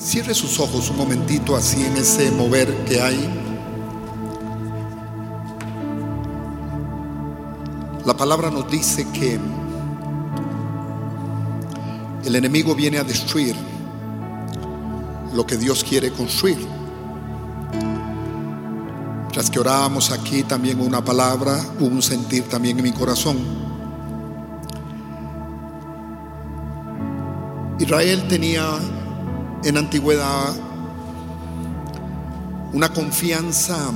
[0.00, 3.28] Cierre sus ojos un momentito así en ese mover que hay.
[8.06, 9.40] La palabra nos dice que
[12.24, 13.56] el enemigo viene a destruir
[15.34, 16.58] lo que Dios quiere construir.
[19.32, 23.36] Tras que orábamos aquí también una palabra, un sentir también en mi corazón.
[27.80, 28.78] Israel tenía
[29.64, 30.54] en antigüedad
[32.72, 33.90] una confianza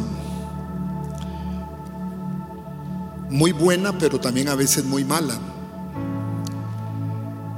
[3.30, 5.38] muy buena, pero también a veces muy mala.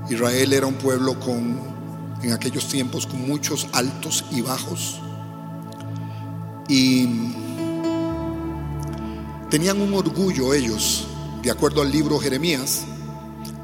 [0.09, 1.59] Israel era un pueblo con,
[2.23, 5.01] en aquellos tiempos, con muchos altos y bajos.
[6.69, 7.33] Y
[9.51, 11.07] tenían un orgullo ellos,
[11.43, 12.85] de acuerdo al libro Jeremías,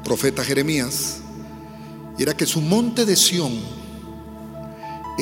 [0.03, 1.19] profeta Jeremías,
[2.17, 3.80] era que su monte de Sión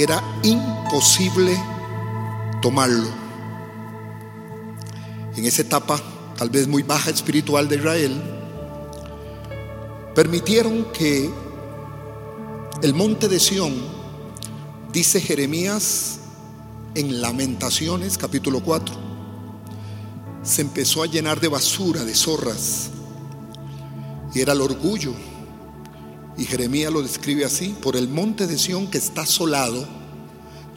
[0.03, 1.57] era imposible
[2.61, 3.09] tomarlo.
[5.35, 6.01] En esa etapa,
[6.37, 8.21] tal vez muy baja espiritual de Israel,
[10.15, 11.29] permitieron que
[12.81, 13.73] el monte de Sión,
[14.91, 16.19] dice Jeremías
[16.95, 18.95] en Lamentaciones capítulo 4,
[20.43, 22.89] se empezó a llenar de basura, de zorras,
[24.33, 25.13] y era el orgullo
[26.39, 29.85] y Jeremías lo describe así, por el monte de Sión que está asolado,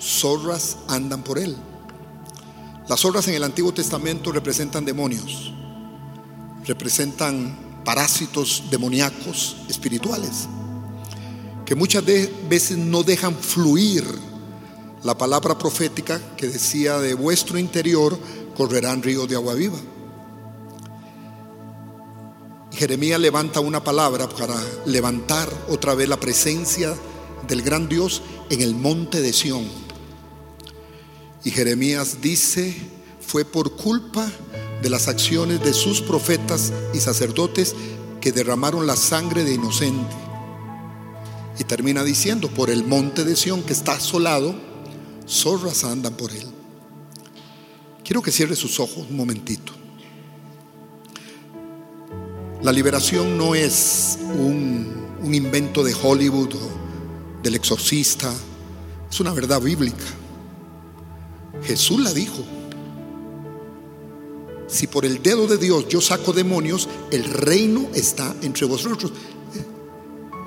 [0.01, 1.57] zorras andan por él.
[2.89, 5.55] Las zorras en el Antiguo Testamento representan demonios,
[6.67, 10.49] representan parásitos demoníacos espirituales,
[11.65, 14.05] que muchas veces no dejan fluir
[15.05, 18.19] la palabra profética que decía de vuestro interior
[18.57, 19.79] correrán ríos de agua viva.
[22.73, 24.55] Jeremías levanta una palabra para
[24.87, 26.95] levantar otra vez la presencia
[27.47, 29.67] del gran Dios en el monte de Sión.
[31.45, 32.75] Y Jeremías dice,
[33.21, 34.31] fue por culpa
[34.81, 37.75] de las acciones de sus profetas y sacerdotes
[38.21, 40.15] que derramaron la sangre de inocente.
[41.59, 44.55] Y termina diciendo, por el monte de Sión que está asolado,
[45.29, 46.47] zorras andan por él.
[48.05, 49.82] Quiero que cierre sus ojos un momentito.
[52.63, 58.33] La liberación no es un, invento de Hollywood o del exorcista,
[59.11, 60.05] es una verdad bíblica.
[61.65, 62.45] Jesús la dijo.
[64.69, 69.13] Si por el dedo de Dios yo saco demonios, el reino está entre vosotros.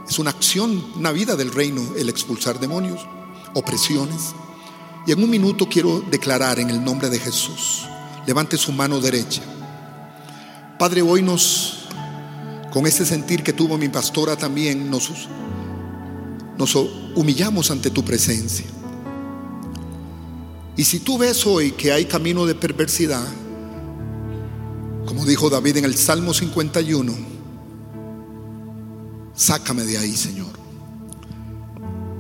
[0.07, 3.01] Es una acción, una vida del reino el expulsar demonios,
[3.55, 4.33] opresiones.
[5.05, 7.85] Y en un minuto quiero declarar en el nombre de Jesús.
[8.25, 9.41] Levante su mano derecha.
[10.79, 11.84] Padre, hoy nos
[12.75, 15.09] con ese sentir que tuvo mi pastora también, nos,
[17.15, 18.65] humillamos ante tu presencia.
[20.75, 23.25] Y si tú ves hoy que hay camino de perversidad,
[25.05, 27.13] como dijo David en el Salmo 51,
[29.33, 30.51] sácame de ahí, Señor.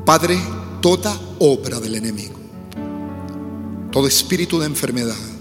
[0.05, 0.39] Padre,
[0.79, 2.39] toda obra del enemigo,
[3.91, 5.34] todo espíritu de enfermedad,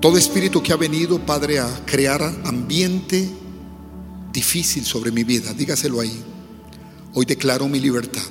[0.00, 3.28] todo espíritu que ha venido, Padre, a crear ambiente
[4.32, 6.24] difícil sobre mi vida, dígaselo ahí.
[7.12, 8.22] Hoy declaro mi libertad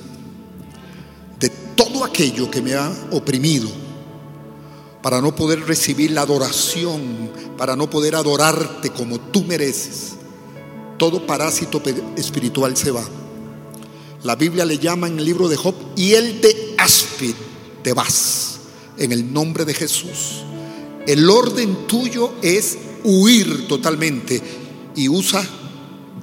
[1.38, 3.68] de todo aquello que me ha oprimido
[5.00, 10.16] para no poder recibir la adoración, para no poder adorarte como tú mereces.
[10.98, 11.80] Todo parásito
[12.16, 13.04] espiritual se va.
[14.24, 17.34] La Biblia le llama en el libro de Job, y el de áspid
[17.82, 18.58] te vas,
[18.98, 20.44] en el nombre de Jesús.
[21.06, 24.42] El orden tuyo es huir totalmente
[24.94, 25.42] y usa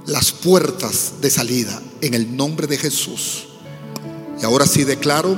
[0.06, 3.48] las puertas de salida en el nombre de Jesús.
[4.40, 5.36] Y ahora sí declaro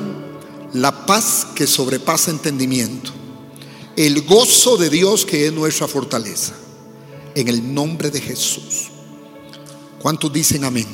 [0.73, 3.11] la paz que sobrepasa entendimiento,
[3.95, 6.53] el gozo de Dios que es nuestra fortaleza,
[7.33, 8.89] en el nombre de Jesús.
[10.01, 10.87] ¿Cuántos dicen amén?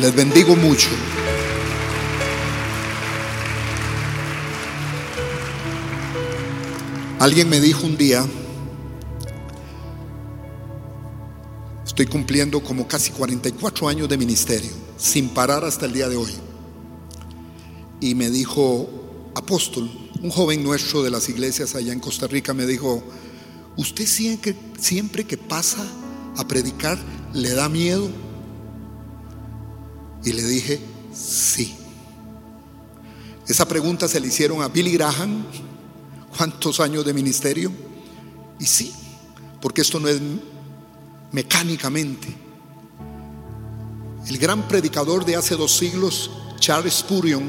[0.00, 0.88] Les bendigo mucho.
[7.18, 8.24] Alguien me dijo un día,
[11.84, 16.30] estoy cumpliendo como casi 44 años de ministerio, sin parar hasta el día de hoy.
[18.00, 18.88] Y me dijo,
[19.34, 19.90] apóstol,
[20.22, 23.02] un joven nuestro de las iglesias allá en Costa Rica me dijo,
[23.76, 25.84] ¿usted siempre, siempre que pasa
[26.36, 26.96] a predicar
[27.34, 28.08] le da miedo?
[30.22, 30.78] Y le dije,
[31.12, 31.74] sí.
[33.48, 35.44] Esa pregunta se le hicieron a Billy Graham
[36.38, 37.72] cuántos años de ministerio.
[38.60, 38.94] Y sí,
[39.60, 40.20] porque esto no es
[41.32, 42.28] mecánicamente.
[44.26, 46.30] El gran predicador de hace dos siglos,
[46.60, 47.42] Charles Spurgeon,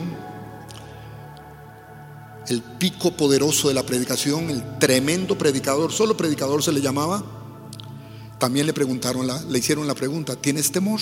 [2.48, 7.24] el pico poderoso de la predicación, el tremendo predicador, solo predicador se le llamaba,
[8.40, 11.00] también le preguntaron, le hicieron la pregunta, ¿tienes temor?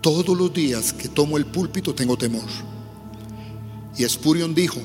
[0.00, 2.48] Todos los días que tomo el púlpito tengo temor.
[3.96, 4.80] Y Spurion dijo,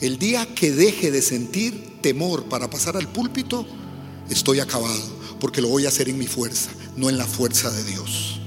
[0.00, 3.66] el día que deje de sentir temor para pasar al púlpito,
[4.28, 5.02] estoy acabado,
[5.40, 8.40] porque lo voy a hacer en mi fuerza, no en la fuerza de Dios.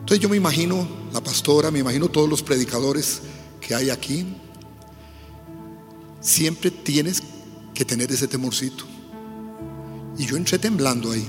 [0.00, 3.22] Entonces yo me imagino la pastora, me imagino todos los predicadores
[3.60, 4.26] que hay aquí,
[6.20, 7.22] siempre tienes
[7.74, 8.84] que tener ese temorcito.
[10.16, 11.26] Y yo entré temblando ahí,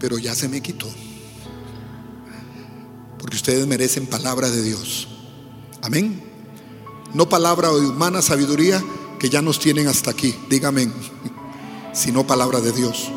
[0.00, 0.88] pero ya se me quitó.
[3.18, 5.08] Porque ustedes merecen palabra de Dios.
[5.80, 6.33] Amén.
[7.14, 8.82] No palabra de humana sabiduría
[9.20, 10.34] que ya nos tienen hasta aquí.
[10.50, 10.90] Dígame,
[11.92, 13.08] sino palabra de Dios.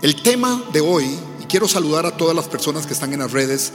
[0.00, 1.06] El tema de hoy,
[1.42, 3.72] y quiero saludar a todas las personas que están en las redes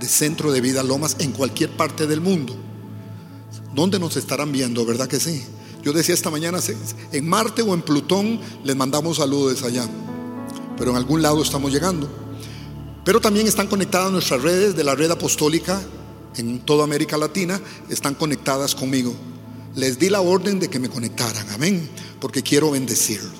[0.00, 2.56] de Centro de Vida Lomas en cualquier parte del mundo.
[3.74, 4.86] ¿Dónde nos estarán viendo?
[4.86, 5.44] ¿Verdad que sí?
[5.82, 6.60] Yo decía esta mañana,
[7.12, 9.86] en Marte o en Plutón les mandamos saludos allá,
[10.78, 12.08] pero en algún lado estamos llegando.
[13.04, 15.82] Pero también están conectadas nuestras redes de la red apostólica
[16.36, 19.14] en toda América Latina, están conectadas conmigo.
[19.74, 21.88] Les di la orden de que me conectaran, amén,
[22.20, 23.30] porque quiero bendecirlo.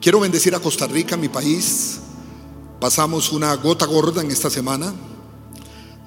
[0.00, 2.00] Quiero bendecir a Costa Rica, mi país.
[2.80, 4.92] Pasamos una gota gorda en esta semana,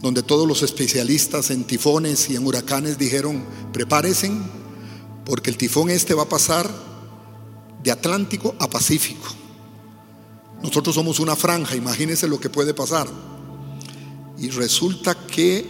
[0.02, 4.32] donde todos los especialistas en tifones y en huracanes dijeron, prepárense
[5.26, 6.70] porque el tifón este va a pasar
[7.84, 9.28] de Atlántico a Pacífico.
[10.62, 13.08] Nosotros somos una franja, imagínense lo que puede pasar.
[14.38, 15.66] Y resulta que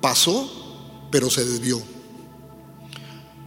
[0.00, 0.48] pasó,
[1.10, 1.80] pero se desvió.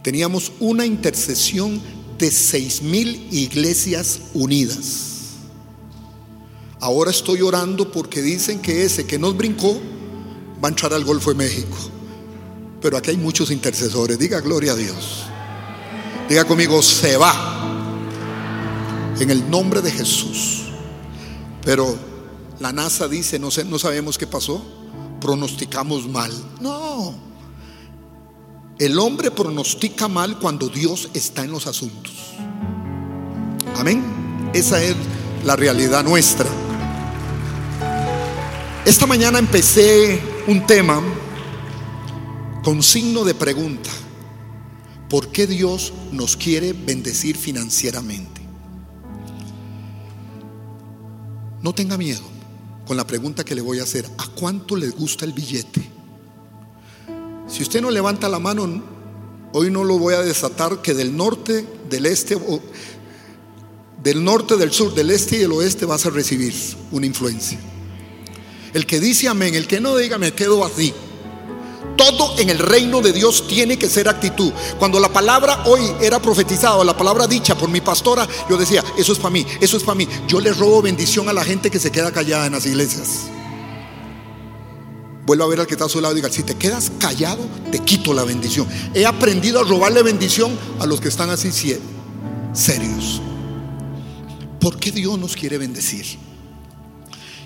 [0.02, 1.80] Teníamos una intercesión
[2.18, 5.10] de seis mil iglesias unidas.
[6.80, 9.80] Ahora estoy orando porque dicen que ese que nos brincó
[10.62, 11.76] va a entrar al Golfo de México.
[12.80, 14.18] Pero aquí hay muchos intercesores.
[14.18, 15.22] Diga gloria a Dios.
[16.28, 17.60] Diga conmigo, se va.
[19.20, 20.64] En el nombre de Jesús.
[21.64, 21.96] Pero
[22.62, 24.64] la NASA dice, no, sé, no sabemos qué pasó.
[25.20, 26.32] Pronosticamos mal.
[26.60, 27.12] No.
[28.78, 32.12] El hombre pronostica mal cuando Dios está en los asuntos.
[33.76, 34.04] Amén.
[34.54, 34.94] Esa es
[35.44, 36.48] la realidad nuestra.
[38.84, 41.02] Esta mañana empecé un tema
[42.62, 43.90] con signo de pregunta.
[45.08, 48.40] ¿Por qué Dios nos quiere bendecir financieramente?
[51.60, 52.31] No tenga miedo
[52.86, 54.04] con la pregunta que le voy a hacer.
[54.18, 55.90] ¿A cuánto les gusta el billete?
[57.48, 58.82] Si usted no levanta la mano,
[59.52, 62.36] hoy no lo voy a desatar que del norte, del este,
[64.02, 66.54] del norte, del sur, del este y del oeste vas a recibir
[66.90, 67.58] una influencia.
[68.72, 70.94] El que dice amén, el que no diga me quedo así.
[71.96, 74.52] Todo en el reino de Dios tiene que ser actitud.
[74.78, 79.12] Cuando la palabra hoy era profetizada, la palabra dicha por mi pastora, yo decía, eso
[79.12, 80.08] es para mí, eso es para mí.
[80.26, 83.26] Yo le robo bendición a la gente que se queda callada en las iglesias.
[85.24, 87.46] Vuelvo a ver al que está a su lado y diga, si te quedas callado,
[87.70, 88.66] te quito la bendición.
[88.92, 91.52] He aprendido a robarle bendición a los que están así
[92.52, 93.20] serios.
[94.60, 96.18] ¿Por qué Dios nos quiere bendecir?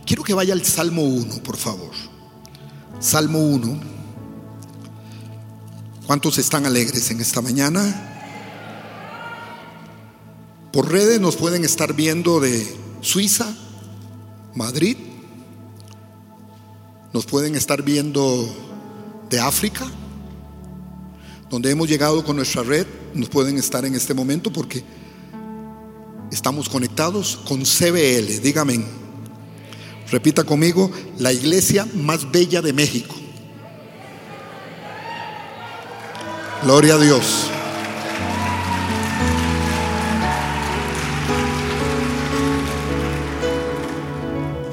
[0.07, 1.91] Quiero que vaya al Salmo 1, por favor.
[2.99, 3.96] Salmo 1.
[6.07, 8.13] ¿Cuántos están alegres en esta mañana?
[10.73, 12.65] Por redes nos pueden estar viendo de
[13.01, 13.53] Suiza,
[14.55, 14.97] Madrid,
[17.13, 18.49] nos pueden estar viendo
[19.31, 19.85] de África,
[21.51, 24.85] donde hemos llegado con nuestra red, nos pueden estar en este momento porque
[26.31, 28.85] estamos conectados con CBL, dígame,
[30.13, 33.26] repita conmigo, la iglesia más bella de México.
[36.67, 37.49] Gloria a Dios.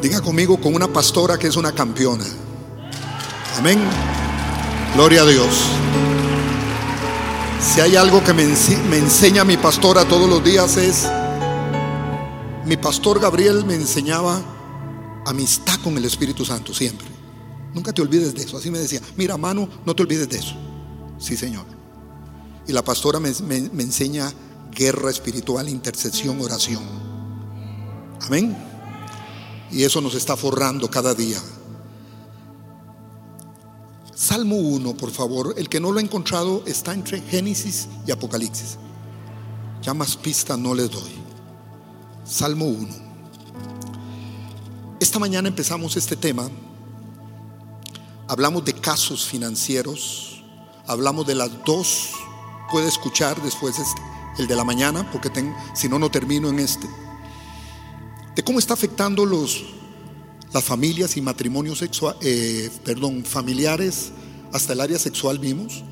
[0.01, 2.25] Diga conmigo con una pastora que es una campeona.
[3.59, 3.77] Amén.
[4.95, 5.47] Gloria a Dios.
[7.62, 11.07] Si hay algo que me, enseña mi pastora todos los días es,
[12.65, 14.41] mi pastor Gabriel me enseñaba
[15.27, 17.07] amistad con el Espíritu Santo siempre.
[17.71, 18.57] Nunca te olvides de eso.
[18.57, 20.55] Así me decía, mira, mano, no te olvides de eso.
[21.19, 21.73] Sí, Señor.
[22.67, 24.32] Y la pastora me, enseña
[24.72, 26.84] guerra espiritual, intercesión, oración.
[28.22, 28.55] Amén.
[29.72, 31.39] Y eso nos está forrando cada día.
[34.15, 35.53] Salmo 1, por favor.
[35.58, 38.77] El que no lo ha encontrado está entre Génesis y Apocalipsis.
[39.82, 41.12] Ya más pistas no les doy.
[42.24, 42.88] Salmo 1.
[45.00, 46.50] esta mañana empezamos este tema.
[48.27, 50.41] Hablamos de casos financieros,
[50.88, 52.12] hablamos de las dos,
[52.74, 54.01] puede escuchar después este,
[54.39, 55.30] el de la mañana, porque
[55.75, 56.88] si no, no termino en este,
[58.36, 59.63] de cómo está afectando los,
[60.51, 64.12] las familias y matrimonios sexual, eh, perdón, familiares
[64.51, 65.84] hasta el área sexual vimos,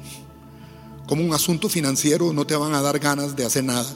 [1.05, 3.93] como un asunto financiero no te van a dar ganas de hacer nada.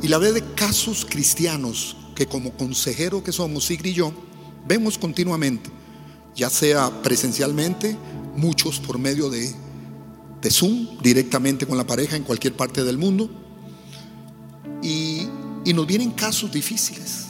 [0.00, 4.14] Y la vez de casos cristianos que como consejero que somos, Sigri y yo,
[4.66, 5.68] vemos continuamente,
[6.34, 7.94] ya sea presencialmente,
[8.36, 9.54] muchos por medio de,
[10.40, 13.28] de Zoom, directamente con la pareja en cualquier parte del mundo,
[14.82, 15.26] y,
[15.64, 17.26] y nos vienen casos difíciles.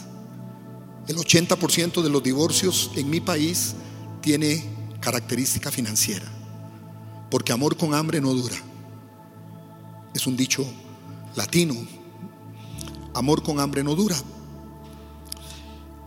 [1.07, 3.73] El 80% de los divorcios en mi país
[4.21, 4.63] tiene
[4.99, 6.27] característica financiera,
[7.31, 8.57] porque amor con hambre no dura.
[10.13, 10.65] Es un dicho
[11.35, 11.75] latino,
[13.13, 14.17] amor con hambre no dura.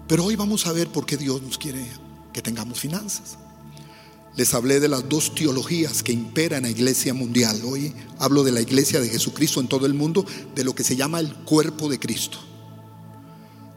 [0.06, 1.86] Pero hoy vamos a ver por qué Dios nos quiere
[2.32, 3.38] que tengamos finanzas.
[4.34, 7.60] Les hablé de las dos teologías que imperan en la iglesia mundial.
[7.64, 10.24] Hoy hablo de la iglesia de Jesucristo en todo el mundo,
[10.54, 12.38] de lo que se llama el cuerpo de Cristo.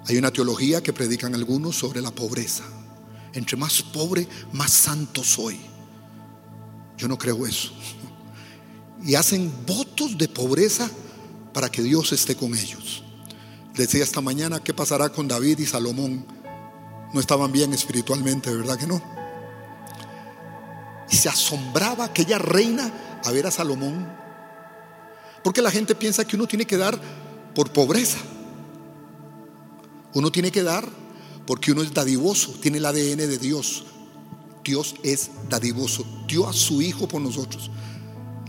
[0.07, 2.63] Hay una teología que predican algunos sobre la pobreza.
[3.33, 5.59] Entre más pobre, más santo soy.
[6.97, 7.71] Yo no creo eso.
[9.03, 10.89] Y hacen votos de pobreza
[11.53, 13.03] para que Dios esté con ellos.
[13.75, 16.25] Decía esta mañana, ¿qué pasará con David y Salomón?
[17.13, 19.14] No estaban bien espiritualmente, ¿verdad que no?
[21.09, 24.07] Y se asombraba aquella reina a ver a Salomón.
[25.43, 26.99] Porque la gente piensa que uno tiene que dar
[27.53, 28.17] por pobreza.
[30.13, 30.87] Uno tiene que dar
[31.45, 33.85] porque uno es dadivoso, tiene el ADN de Dios.
[34.63, 37.69] Dios es dadivoso, dio a su Hijo por nosotros.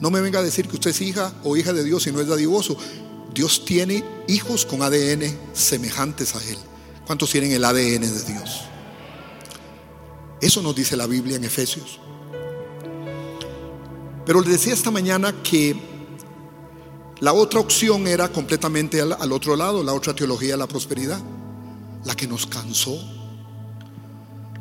[0.00, 2.20] No me venga a decir que usted es hija o hija de Dios y no
[2.20, 2.76] es dadivoso.
[3.34, 5.22] Dios tiene hijos con ADN
[5.52, 6.58] semejantes a Él.
[7.06, 8.62] ¿Cuántos tienen el ADN de Dios?
[10.40, 12.00] Eso nos dice la Biblia en Efesios.
[14.26, 15.75] Pero le decía esta mañana que
[17.21, 21.21] la otra opción era completamente al, otro lado, la otra teología de la prosperidad
[22.06, 22.97] la que nos cansó,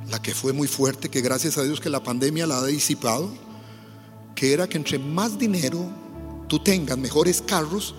[0.10, 3.30] la que fue muy fuerte, que gracias a Dios que la pandemia la ha disipado,
[4.36, 5.88] que era que entre más dinero
[6.48, 7.94] tú tengas, mejores carros,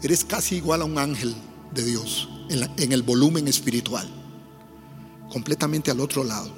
[0.00, 1.34] eres casi igual a un ángel
[1.74, 4.08] de Dios en, el volumen espiritual,
[5.28, 6.52] completamente al otro lado.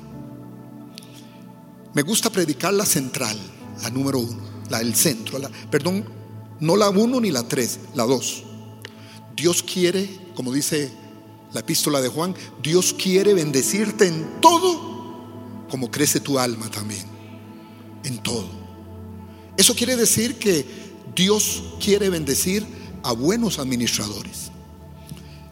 [1.95, 3.39] Me gusta predicar la central,
[3.83, 6.05] la número uno, la centro, la, perdón,
[6.61, 8.45] no la uno ni la tres, la dos.
[9.37, 10.91] Dios quiere, como dice
[11.53, 17.05] la epístola de Juan, Dios quiere bendecirte en todo como crece tu alma también,
[18.05, 18.49] en todo.
[19.57, 20.65] Eso quiere decir que
[21.15, 22.67] Dios quiere bendecir
[23.03, 24.51] a buenos administradores.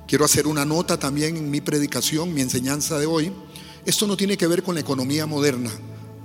[0.07, 3.33] Quiero hacer una nota también en mi predicación, mi enseñanza de hoy.
[3.85, 5.71] Esto no tiene que ver con la economía moderna,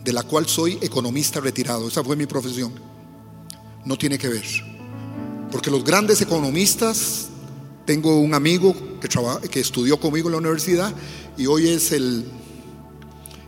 [0.04, 1.88] de la cual soy economista retirado.
[1.88, 2.74] Esa fue mi profesión.
[3.86, 4.46] No tiene que ver.
[5.52, 7.28] Porque los grandes economistas
[7.86, 8.76] tengo un amigo
[9.50, 10.94] que, estudió conmigo en la universidad
[11.38, 12.26] y hoy es el,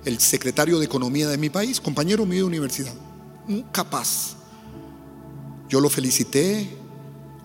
[0.05, 2.93] el secretario de Economía de mi país, compañero mío de universidad,
[3.48, 4.36] un capaz.
[5.69, 6.67] Yo lo felicité,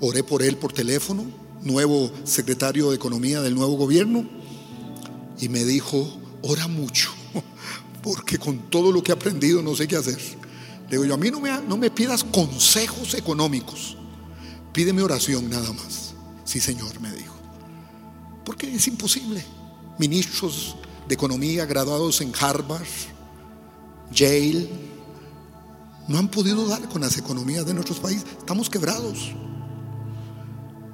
[0.00, 1.24] oré por él por teléfono,
[1.62, 4.28] nuevo secretario de Economía del nuevo gobierno,
[5.38, 6.08] y me dijo,
[6.42, 7.10] ora mucho,
[8.02, 10.18] porque con todo lo que he aprendido no sé qué hacer.
[10.88, 13.96] Le digo yo, a mí no me, no me pidas consejos económicos,
[14.72, 16.14] pídeme oración nada más.
[16.44, 17.34] Sí, Señor, me dijo.
[18.44, 19.44] Porque es imposible.
[19.98, 20.76] Ministros
[21.06, 22.86] de Economía graduados en Harvard,
[24.10, 24.68] Yale,
[26.08, 28.24] no han podido dar con las economías de nuestros países.
[28.38, 29.32] Estamos quebrados.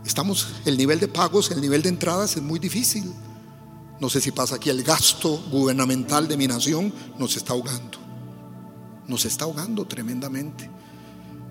[0.04, 3.12] Estamos, el nivel de pagos, el nivel de entradas es muy difícil.
[4.04, 7.96] No sé si pasa aquí, el gasto gubernamental de mi nación nos está ahogando.
[9.08, 10.68] Nos está ahogando tremendamente.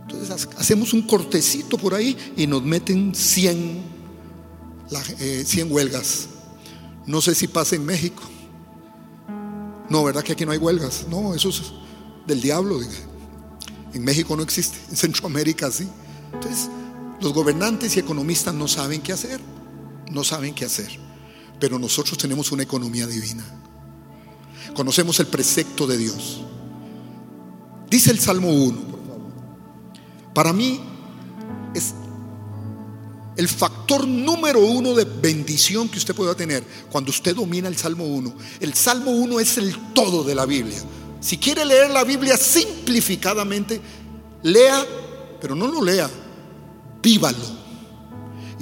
[0.03, 3.81] Entonces hacemos un cortecito por ahí y nos meten 100
[4.87, 6.27] 100 eh, huelgas.
[7.07, 8.21] No sé si pasa en México.
[9.89, 11.07] No, ¿verdad que aquí no hay huelgas?
[11.09, 11.73] No, eso es
[12.27, 12.81] del diablo.
[13.95, 15.87] En México no existe, en Centroamérica sí.
[16.31, 16.69] Entonces,
[17.19, 19.41] los gobernantes y economistas no saben qué hacer.
[20.11, 21.12] No saben qué hacer.
[21.59, 23.43] Pero nosotros tenemos una economía divina.
[24.73, 26.41] Conocemos el precepto de Dios.
[27.89, 29.31] Dice el Salmo 1, por favor.
[30.33, 30.79] Para mí
[31.75, 31.93] es
[33.35, 38.05] el factor número uno de bendición que usted pueda tener cuando usted domina el Salmo
[38.05, 38.33] 1.
[38.59, 40.81] El Salmo 1 es el todo de la Biblia.
[41.19, 43.81] Si quiere leer la Biblia simplificadamente,
[44.43, 44.85] lea,
[45.39, 46.09] pero no lo lea,
[47.01, 47.62] vívalo.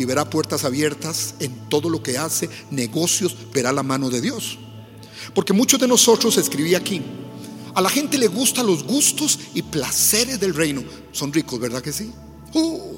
[0.02, 4.58] Y verá puertas abiertas en todo lo que hace, negocios, verá la mano de Dios.
[5.36, 7.02] Porque muchos de nosotros, escribí aquí,
[7.76, 10.84] a la gente le gustan los gustos y placeres del reino.
[11.12, 12.12] Son ricos, ¿verdad que sí?
[12.54, 12.98] ¡Uh!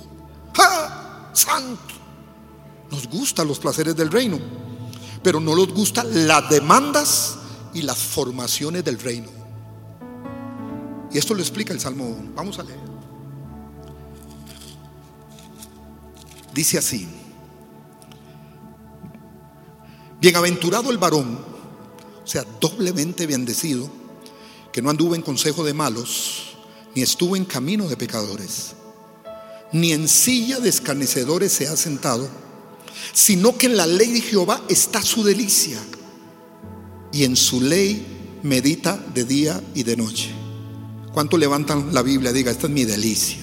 [0.56, 1.30] ¡Ja!
[1.34, 1.94] ¡Santo!
[2.90, 4.40] Nos gustan los placeres del reino,
[5.22, 7.36] pero no nos gustan las demandas
[7.74, 9.30] y las formaciones del reino.
[11.12, 12.32] Y esto lo explica el Salmo 1.
[12.34, 12.93] Vamos a leer.
[16.54, 17.08] Dice así,
[20.22, 21.40] bienaventurado el varón,
[22.24, 23.90] o sea, doblemente bendecido,
[24.72, 26.56] que no anduvo en consejo de malos,
[26.96, 28.74] ni estuvo en camino de pecadores,
[29.72, 32.30] ni en silla de escarnecedores se ha sentado,
[33.14, 35.80] sino que en la ley de Jehová está su delicia,
[37.12, 40.32] y en su ley medita de día y de noche.
[41.14, 42.32] ¿Cuánto levantan la Biblia?
[42.32, 43.38] Diga, esta es mi delicia.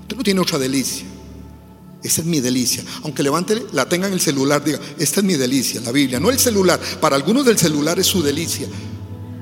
[0.00, 1.09] Usted no tiene otra delicia.
[2.02, 2.82] Esa es mi delicia.
[3.02, 6.30] Aunque levante, la tenga en el celular, diga, esta es mi delicia, la Biblia, no
[6.30, 6.80] el celular.
[7.00, 8.68] Para algunos del celular es su delicia.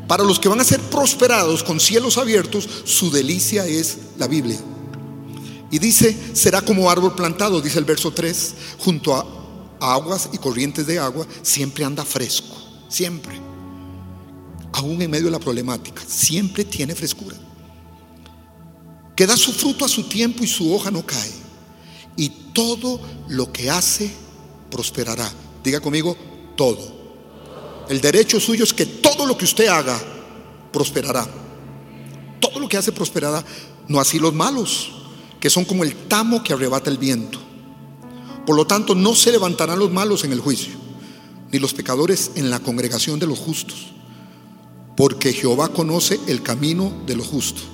[0.08, 4.58] Para los que van a ser prosperados con cielos abiertos, su delicia es la Biblia.
[5.70, 9.26] Y dice, será como árbol plantado, dice el verso 3, junto a
[9.80, 12.56] aguas y corrientes de agua, siempre anda fresco,
[12.88, 13.38] siempre.
[14.72, 17.36] Aún en medio de la problemática, siempre tiene frescura.
[19.14, 21.48] Que da su fruto a su tiempo y su hoja no cae.
[22.18, 24.10] Y todo lo que hace
[24.70, 25.30] prosperará.
[25.62, 26.16] Diga conmigo,
[26.56, 26.98] todo.
[27.88, 29.98] El derecho suyo es que todo lo que usted haga
[30.72, 31.26] prosperará.
[32.40, 33.44] Todo lo que hace prosperará.
[33.87, 34.90] No así los malos,
[35.38, 37.38] que son como el tamo que arrebata el viento.
[38.44, 40.75] Por lo tanto, no se levantarán los malos en el juicio,
[41.52, 43.92] ni los pecadores en la congregación de los justos,
[44.96, 47.64] porque Jehová conoce el camino de los justos,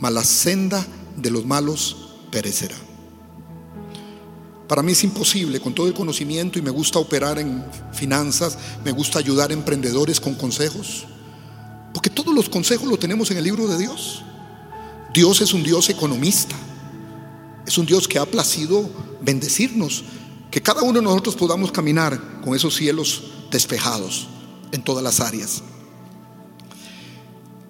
[0.00, 0.86] mas la senda
[1.16, 1.96] de los malos
[2.30, 2.76] perecerá.
[4.68, 8.90] Para mí es imposible con todo el conocimiento y me gusta operar en finanzas, me
[8.90, 11.04] gusta ayudar a emprendedores con consejos,
[11.94, 14.22] porque todos los consejos los tenemos en el libro de Dios.
[15.14, 16.56] Dios es un Dios economista,
[17.64, 18.90] es un Dios que ha placido
[19.22, 20.04] bendecirnos,
[20.50, 24.26] que cada uno de nosotros podamos caminar con esos cielos despejados
[24.72, 25.62] en todas las áreas.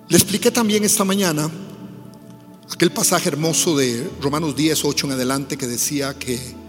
[0.08, 1.50] Le expliqué también esta mañana
[2.72, 6.65] aquel pasaje hermoso de Romanos 10, 8 en adelante que decía que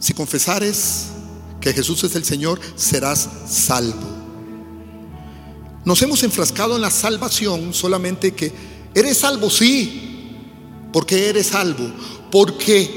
[0.00, 1.08] si confesares
[1.60, 4.20] que Jesús es el Señor, serás salvo.
[5.84, 8.52] Nos hemos enfrascado en la salvación solamente que
[8.94, 10.36] eres salvo, sí.
[10.92, 11.92] porque eres salvo?
[12.30, 12.90] Porque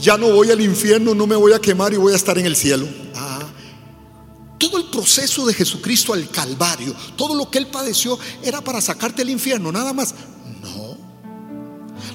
[0.00, 2.46] ya no voy al infierno, no me voy a quemar y voy a estar en
[2.46, 2.86] el cielo.
[3.16, 3.46] Ah,
[4.56, 9.22] todo el proceso de Jesucristo al Calvario, todo lo que Él padeció era para sacarte
[9.22, 10.14] del infierno, nada más.
[10.62, 10.96] No.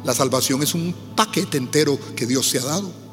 [0.06, 3.05] La salvación es un paquete entero que Dios te ha dado.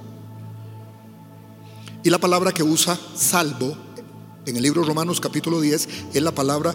[2.03, 3.77] Y la palabra que usa salvo
[4.45, 6.75] en el libro Romanos capítulo 10 es la palabra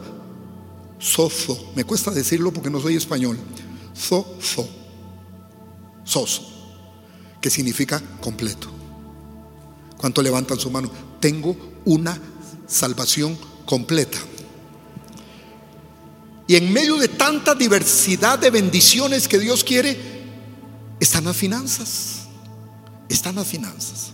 [0.99, 1.71] sozo.
[1.75, 3.37] Me cuesta decirlo porque no soy español.
[3.93, 4.67] Sozo.
[6.05, 6.43] Soso.
[7.41, 8.69] Que significa completo.
[9.97, 10.89] ¿Cuánto levantan su mano?
[11.19, 12.17] Tengo una
[12.67, 14.19] salvación completa.
[16.47, 19.99] Y en medio de tanta diversidad de bendiciones que Dios quiere,
[21.01, 22.27] están las finanzas.
[23.09, 24.13] Están las finanzas.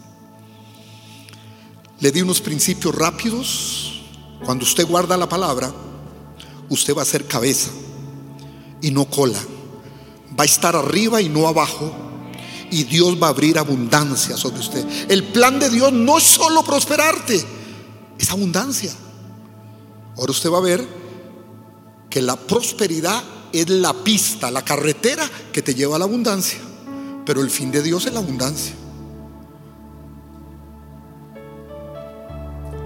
[2.04, 4.02] Le di unos principios rápidos.
[4.44, 5.74] Cuando usted guarda la palabra,
[6.68, 7.70] usted va a ser cabeza
[8.82, 9.40] y no cola.
[10.38, 11.96] Va a estar arriba y no abajo.
[12.72, 14.86] Y Dios va a abrir abundancia sobre usted.
[15.10, 17.42] El plan de Dios no es solo prosperarte,
[18.20, 18.92] es abundancia.
[20.18, 20.86] Ahora usted va a ver
[22.10, 26.60] que la prosperidad es la pista, la carretera que te lleva a la abundancia.
[27.26, 28.76] Pero el fin de Dios es la abundancia.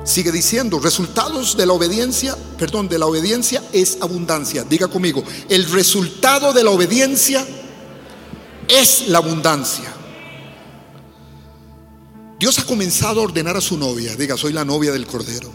[0.07, 4.63] Sigue diciendo, resultados de la obediencia, perdón, de la obediencia es abundancia.
[4.63, 7.45] Diga conmigo, el resultado de la obediencia
[8.69, 9.93] es la abundancia.
[12.39, 14.15] Dios ha comenzado a ordenar a su novia.
[14.15, 15.51] Diga, soy la novia del Cordero.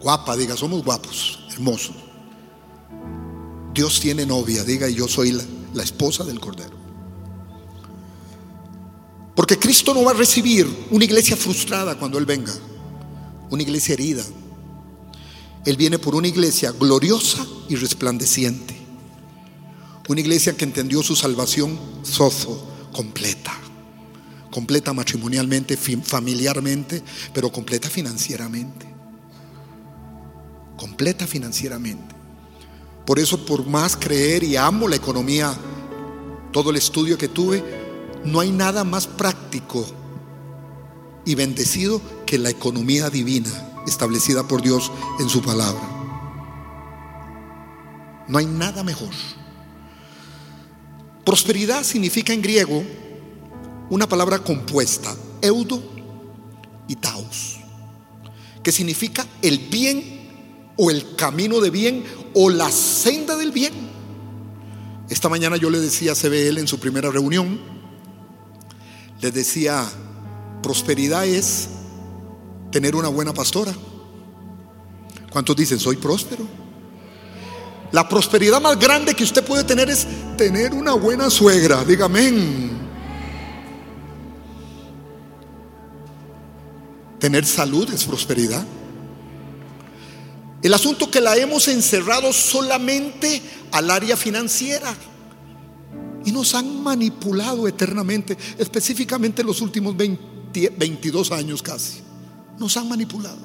[0.00, 1.96] Guapa, diga, somos guapos, hermosos.
[3.74, 5.42] Dios tiene novia, diga, y yo soy la,
[5.74, 6.79] la esposa del Cordero.
[9.40, 12.52] Porque Cristo no va a recibir una iglesia frustrada cuando Él venga,
[13.48, 14.22] una iglesia herida.
[15.64, 18.76] Él viene por una iglesia gloriosa y resplandeciente.
[20.08, 23.58] Una iglesia que entendió su salvación sozo, completa.
[24.50, 28.86] Completa matrimonialmente, familiarmente, pero completa financieramente.
[30.76, 32.14] Completa financieramente.
[33.06, 35.54] Por eso, por más creer y amo la economía,
[36.52, 37.88] todo el estudio que tuve,
[38.24, 39.86] No hay nada más práctico
[41.24, 43.50] y bendecido que la economía divina
[43.86, 45.82] establecida por Dios en su palabra.
[48.28, 49.10] No hay nada mejor.
[51.24, 52.82] Prosperidad significa en griego
[53.90, 55.82] una palabra compuesta, eudo
[56.88, 57.58] y taos,
[58.62, 62.04] que significa el bien o el camino de bien
[62.34, 63.72] o la senda del bien.
[65.08, 67.79] Esta mañana yo le decía a CBL en su primera reunión,
[69.20, 69.86] le decía,
[70.62, 71.68] prosperidad es
[72.70, 73.72] tener una buena pastora.
[75.30, 76.46] ¿Cuántos dicen, soy próspero?
[77.92, 80.06] La prosperidad más grande que usted puede tener es
[80.36, 81.84] tener una buena suegra.
[81.84, 82.70] Dígame.
[87.18, 88.64] Tener salud es prosperidad.
[90.62, 94.94] El asunto que la hemos encerrado solamente al área financiera
[96.24, 102.00] y nos han manipulado eternamente, específicamente en los últimos 22 años casi.
[102.58, 103.38] Nos han manipulado.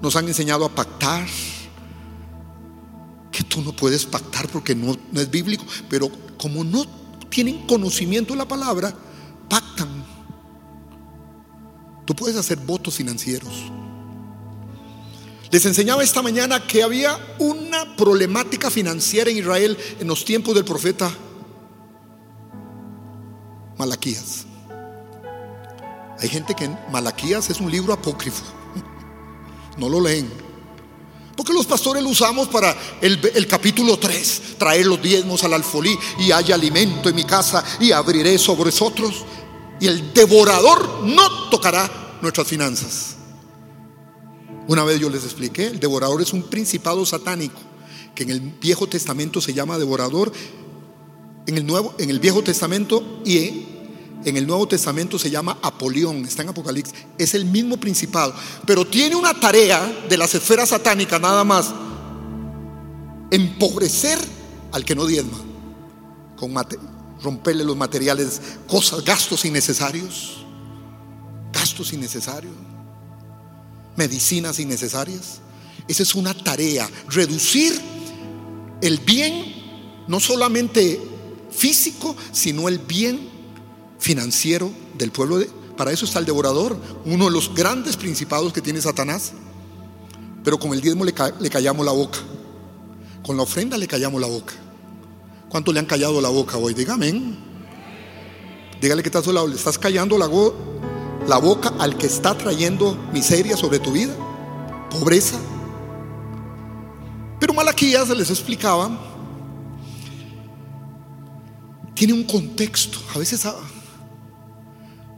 [0.00, 1.26] Nos han enseñado a pactar.
[3.32, 5.64] Que tú no puedes pactar porque no, no es bíblico.
[5.88, 6.84] Pero como no
[7.28, 8.94] tienen conocimiento de la palabra,
[9.48, 9.88] pactan.
[12.04, 13.52] Tú puedes hacer votos financieros.
[15.50, 20.64] Les enseñaba esta mañana que había una problemática financiera en Israel en los tiempos del
[20.64, 21.12] profeta
[23.82, 24.46] Malaquías.
[26.20, 28.44] Hay gente que Malaquías es un libro apócrifo.
[29.76, 30.30] No lo leen.
[31.36, 36.30] Porque los pastores lo usamos para el, capítulo 3, traer los diezmos al alfolí y
[36.30, 39.24] haya alimento en mi casa y abriré sobre vosotros.
[39.80, 43.16] Y el devorador no tocará nuestras finanzas.
[44.68, 47.58] Una vez yo les expliqué, el devorador es un principado satánico
[48.14, 50.30] que en el Viejo Testamento se llama devorador,
[51.48, 53.71] en el, Nuevo, en el Viejo Testamento y
[54.24, 58.34] el Nuevo Testamento se llama Apolión, está en Apocalipsis, es el mismo principado,
[58.66, 61.72] pero tiene una tarea de las esferas satánicas nada más,
[63.30, 64.18] empobrecer
[64.70, 65.38] al que no diezma,
[67.22, 70.44] romperle los materiales, cosas, gastos innecesarios,
[71.52, 72.54] gastos innecesarios,
[73.96, 75.40] medicinas innecesarias.
[75.88, 77.80] Esa es una tarea, reducir
[78.80, 81.00] el bien, no solamente
[81.50, 83.31] físico, sino el bien
[84.02, 85.38] financiero del pueblo.
[85.38, 89.32] De, para eso está el devorador, uno de los grandes principados que tiene Satanás.
[90.44, 92.18] Pero con el diezmo le, le callamos la boca.
[93.24, 94.54] Con la ofrenda le callamos la boca.
[95.48, 96.74] ¿Cuánto le han callado la boca hoy?
[96.74, 97.36] Dígame.
[98.80, 99.46] Dígale que estás a lado.
[99.46, 100.28] Le estás callando la,
[101.28, 104.12] la boca al que está trayendo miseria sobre tu vida,
[104.90, 105.38] pobreza.
[107.38, 108.90] Pero Malaquías les explicaba,
[111.94, 112.98] tiene un contexto.
[113.14, 113.54] A veces ah,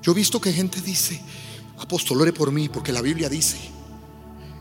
[0.05, 1.19] yo he visto que gente dice,
[1.79, 3.57] apóstol, ore por mí, porque la Biblia dice,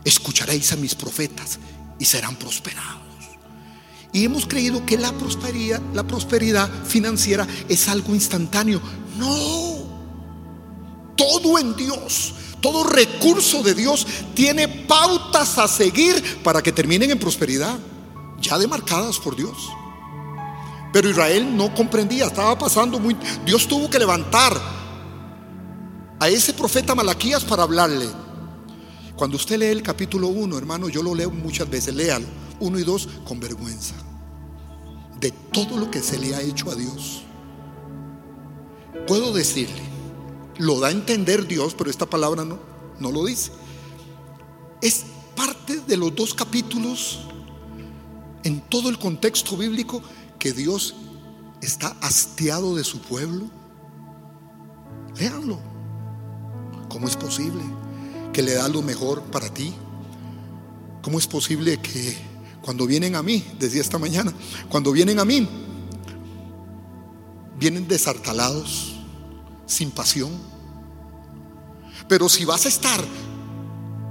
[0.02, 1.58] escucharéis a mis profetas
[1.98, 3.02] y serán prosperados.
[4.10, 8.80] Y hemos creído que la prosperidad, la prosperidad financiera es algo instantáneo.
[9.18, 9.84] No.
[11.14, 17.18] Todo en Dios, todo recurso de Dios tiene pautas a seguir para que terminen en
[17.18, 17.78] prosperidad,
[18.40, 19.56] ya demarcadas por Dios.
[20.90, 23.14] Pero Israel no comprendía, estaba pasando muy...
[23.44, 24.73] Dios tuvo que levantar
[26.18, 28.06] a ese profeta Malaquías para hablarle.
[29.16, 32.26] Cuando usted lee el capítulo 1, hermano, yo lo leo muchas veces, léalo,
[32.60, 33.94] 1 y 2, con vergüenza
[35.20, 37.22] de todo lo que se le ha hecho a Dios.
[39.06, 39.82] Puedo decirle,
[40.58, 42.58] lo da a entender Dios, pero esta palabra no,
[42.98, 43.52] no lo dice.
[44.82, 47.20] Es parte de los dos capítulos
[48.42, 50.02] en todo el contexto bíblico
[50.38, 50.94] que Dios
[51.62, 53.46] está hastiado de su pueblo.
[55.16, 55.73] Léanlo.
[56.94, 57.60] ¿Cómo es posible
[58.32, 59.74] que le da lo mejor para ti?
[61.02, 62.16] ¿Cómo es posible que
[62.62, 64.32] cuando vienen a mí, decía esta mañana,
[64.68, 65.48] cuando vienen a mí,
[67.58, 68.94] vienen desartalados,
[69.66, 70.30] sin pasión?
[72.06, 73.04] Pero si vas a estar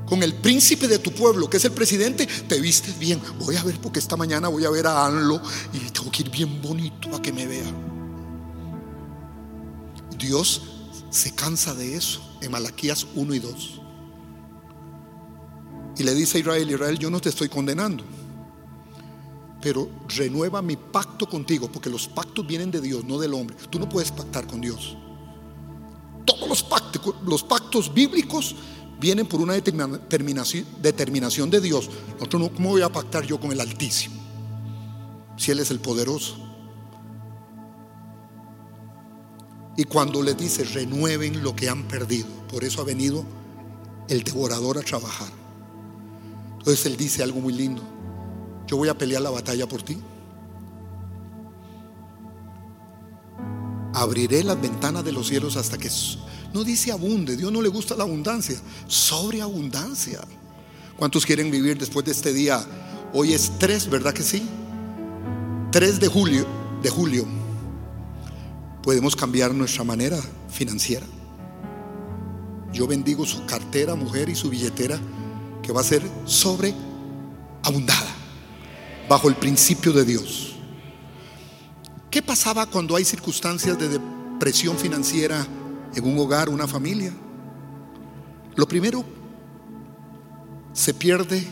[0.06, 3.22] con el príncipe de tu pueblo, que es el presidente, te vistes bien.
[3.40, 5.42] Voy a ver, porque esta mañana voy a ver a Anlo
[5.72, 7.72] y tengo que ir bien bonito para que me vea.
[10.18, 10.64] Dios
[11.12, 13.82] se cansa de eso en Malaquías 1 y 2.
[15.98, 18.04] Y le dice a Israel, Israel, yo no te estoy condenando,
[19.62, 23.56] pero renueva mi pacto contigo, porque los pactos vienen de Dios, no del hombre.
[23.70, 24.98] Tú no puedes pactar con Dios.
[26.26, 28.56] Todos los pactos, los pactos bíblicos
[29.00, 30.66] vienen por una determinación,
[31.50, 31.90] de Dios.
[32.14, 34.16] Nosotros ¿Cómo voy a pactar yo con el Altísimo?
[35.38, 36.53] Si Él es el poderoso.
[39.76, 42.28] Y cuando les dice, renueven lo que han perdido.
[42.50, 43.26] Por eso ha venido
[44.08, 45.32] el devorador a trabajar.
[46.60, 47.82] Entonces él dice algo muy lindo.
[48.68, 49.98] Yo voy a pelear la batalla por ti.
[53.94, 55.90] Abriré las ventanas de los cielos hasta que
[56.54, 57.36] no dice abunde.
[57.36, 60.22] Dios no le gusta la abundancia, sobreabundancia.
[60.98, 62.64] ¿Cuántos quieren vivir después de este día?
[63.14, 64.48] Hoy es 3, ¿verdad que sí?
[65.72, 66.46] 3 de julio,
[66.82, 67.43] de julio.
[68.84, 70.20] Podemos cambiar nuestra manera
[70.50, 71.06] financiera.
[72.74, 75.00] Yo bendigo su cartera, mujer, y su billetera,
[75.62, 78.10] que va a ser sobreabundada,
[79.08, 80.56] bajo el principio de Dios.
[82.12, 85.48] ¿Qué pasaba cuando hay circunstancias de depresión financiera
[85.96, 87.14] en un hogar, una familia?
[88.56, 89.06] Lo primero,
[90.74, 91.48] se pierde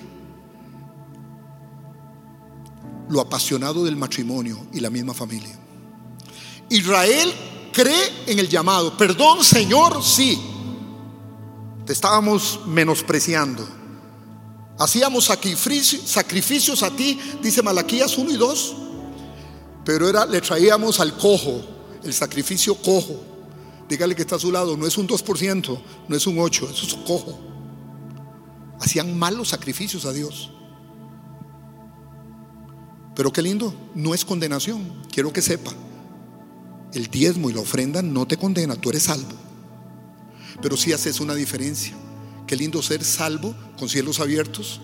[3.07, 5.60] lo apasionado del matrimonio y la misma familia.
[6.71, 7.33] Israel
[7.73, 8.97] cree en el llamado.
[8.97, 10.41] Perdón, Señor, sí.
[11.85, 13.67] Te estábamos menospreciando.
[14.79, 18.75] Hacíamos sacrificios a ti, dice Malaquías 1 y 2,
[19.85, 21.61] pero era, le traíamos al cojo,
[22.03, 23.21] el sacrificio cojo.
[23.87, 26.87] Dígale que está a su lado, no es un 2%, no es un 8, eso
[26.87, 27.39] es cojo.
[28.79, 30.51] Hacían malos sacrificios a Dios.
[33.13, 35.71] Pero qué lindo, no es condenación, quiero que sepa.
[36.93, 39.31] El diezmo y la ofrenda no te condena, tú eres salvo.
[40.61, 41.93] Pero sí haces una diferencia.
[42.45, 44.81] Qué lindo ser salvo con cielos abiertos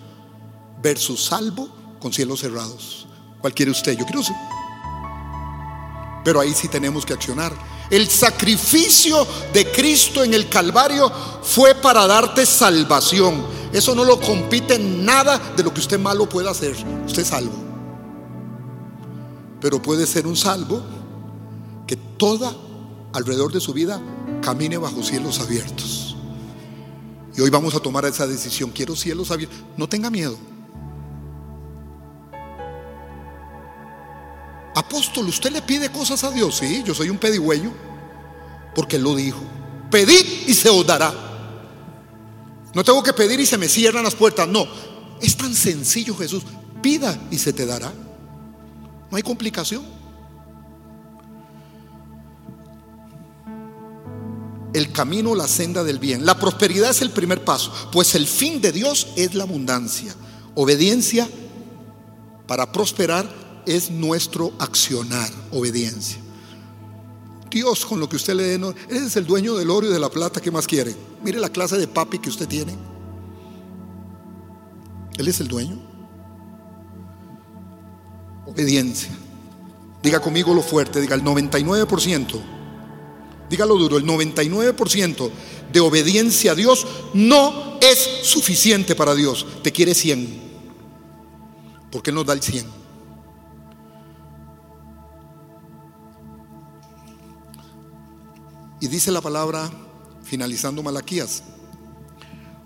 [0.82, 3.08] versus salvo con cielos cerrados.
[3.42, 3.98] ¿Cuál quiere usted?
[3.98, 4.36] Yo quiero ser.
[6.24, 7.54] Pero ahí sí tenemos que accionar.
[7.90, 13.46] El sacrificio de Cristo en el Calvario fue para darte salvación.
[13.72, 16.76] Eso no lo compite nada de lo que usted malo pueda hacer.
[17.06, 17.54] Usted es salvo.
[19.60, 20.82] Pero puede ser un salvo
[22.18, 22.56] toda
[23.14, 24.02] alrededor de su vida
[24.42, 26.16] camine bajo cielos abiertos.
[27.36, 28.72] Y hoy vamos a tomar esa decisión.
[28.72, 29.60] Quiero cielos abiertos.
[29.78, 30.38] No tenga miedo.
[34.74, 36.58] Apóstol, ¿usted le pide cosas a Dios?
[36.58, 37.72] Sí, yo soy un pedigüeño.
[38.74, 39.42] Porque Él lo dijo.
[39.92, 41.14] Pedid y se os dará.
[42.74, 44.48] No tengo que pedir y se me cierran las puertas.
[44.48, 44.68] No.
[45.22, 46.44] Es tan sencillo Jesús.
[46.82, 47.92] Pida y se te dará.
[49.10, 49.97] No hay complicación.
[54.78, 56.26] El camino, la senda del bien.
[56.26, 60.16] La prosperidad es el primer paso, pues el fin de Dios es la abundancia.
[60.56, 61.28] Obediencia
[62.48, 63.28] para prosperar
[63.66, 66.20] es nuestro accionar, obediencia.
[67.50, 70.00] Dios con lo que usted le dé, no, es el dueño del oro y de
[70.00, 70.96] la plata, ¿qué más quiere?
[71.24, 72.76] Mire la clase de papi que usted tiene.
[75.18, 75.80] Él es el dueño.
[78.46, 79.10] Obediencia.
[80.04, 82.57] Diga conmigo lo fuerte, diga el 99%
[83.50, 85.32] dígalo duro, el 99%
[85.72, 89.46] de obediencia a Dios no es suficiente para Dios.
[89.64, 90.48] Te quiere 100.
[91.92, 92.66] porque Él nos da el 100?
[98.80, 99.72] Y dice la palabra,
[100.24, 101.44] finalizando Malaquías,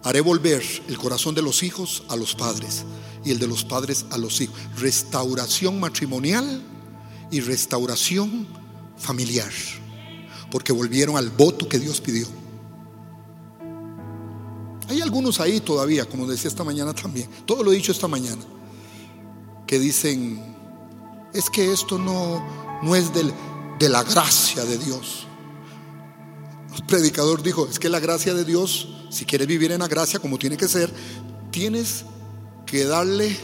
[0.04, 2.84] haré volver el corazón de los hijos a los padres
[3.24, 4.56] y el de los padres a los hijos.
[4.78, 6.62] Restauración matrimonial
[7.30, 8.48] y restauración
[8.98, 9.52] familiar
[10.52, 12.28] porque volvieron al voto que Dios pidió.
[14.90, 18.44] Hay algunos ahí todavía, como decía esta mañana también, todo lo he dicho esta mañana,
[19.66, 20.52] que dicen,
[21.34, 22.46] es que esto no,
[22.84, 23.34] no es del,
[23.80, 25.26] de la gracia de Dios.
[26.76, 30.20] El predicador dijo, es que la gracia de Dios, si quieres vivir en la gracia
[30.20, 30.92] como tiene que ser,
[31.52, 32.04] tienes
[32.66, 33.38] que darle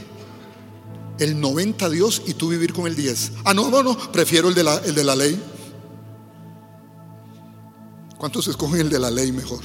[1.20, 3.32] el 90 a Dios y tú vivir con el 10.
[3.46, 5.42] Ah, no, no, no, prefiero el de la, el de la ley.
[8.18, 9.64] ¿Cuántos escogen el de la ley mejor?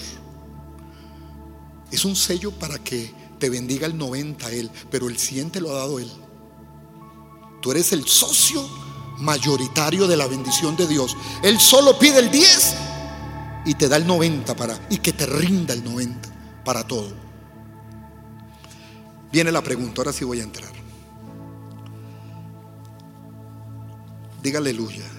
[1.91, 5.71] Es un sello para que te bendiga el 90 Él, pero el 100 te lo
[5.71, 6.11] ha dado Él.
[7.61, 8.63] Tú eres el socio
[9.19, 11.17] mayoritario de la bendición de Dios.
[11.43, 12.75] Él solo pide el 10
[13.67, 17.13] y te da el 90 para, y que te rinda el 90 para todo.
[19.31, 20.73] Viene la pregunta, ahora sí voy a entrar.
[24.43, 25.12] Diga aleluya.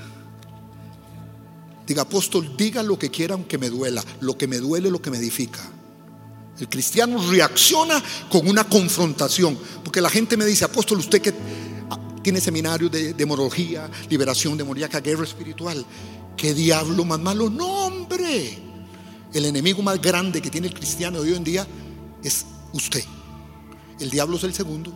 [1.86, 4.04] Diga, apóstol, diga lo que quiera aunque me duela.
[4.22, 5.60] Lo que me duele, lo que me edifica.
[6.60, 9.58] El cristiano reacciona con una confrontación.
[9.84, 11.34] Porque la gente me dice, apóstol, usted que
[12.22, 15.86] tiene seminario de demología, liberación demoníaca, guerra espiritual.
[16.38, 17.50] ¿Qué diablo más malo?
[17.50, 18.58] No, hombre.
[19.34, 21.68] El enemigo más grande que tiene el cristiano de hoy en día
[22.24, 23.04] es usted.
[24.00, 24.94] El diablo es el segundo.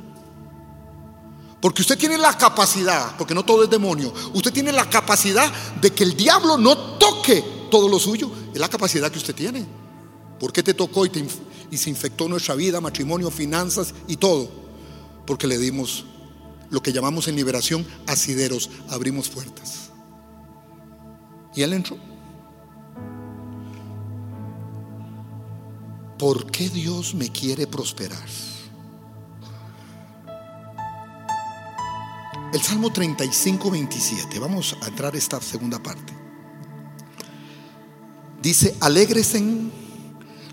[1.62, 5.92] Porque usted tiene la capacidad, porque no todo es demonio, usted tiene la capacidad de
[5.92, 8.32] que el diablo no toque todo lo suyo.
[8.54, 9.66] Es la capacidad que usted tiene.
[10.40, 14.50] ¿Por qué te tocó y, se infectó nuestra vida, matrimonio, finanzas y todo?
[15.26, 16.06] Porque le dimos
[16.70, 19.90] lo que llamamos en liberación asideros, abrimos puertas.
[21.56, 21.98] Y él entró.
[26.20, 28.28] ¿Por qué Dios me quiere prosperar?
[32.58, 34.40] El Salmo 35, 27.
[34.40, 36.12] Vamos a entrar a esta segunda parte.
[38.42, 39.72] Dice, alegresen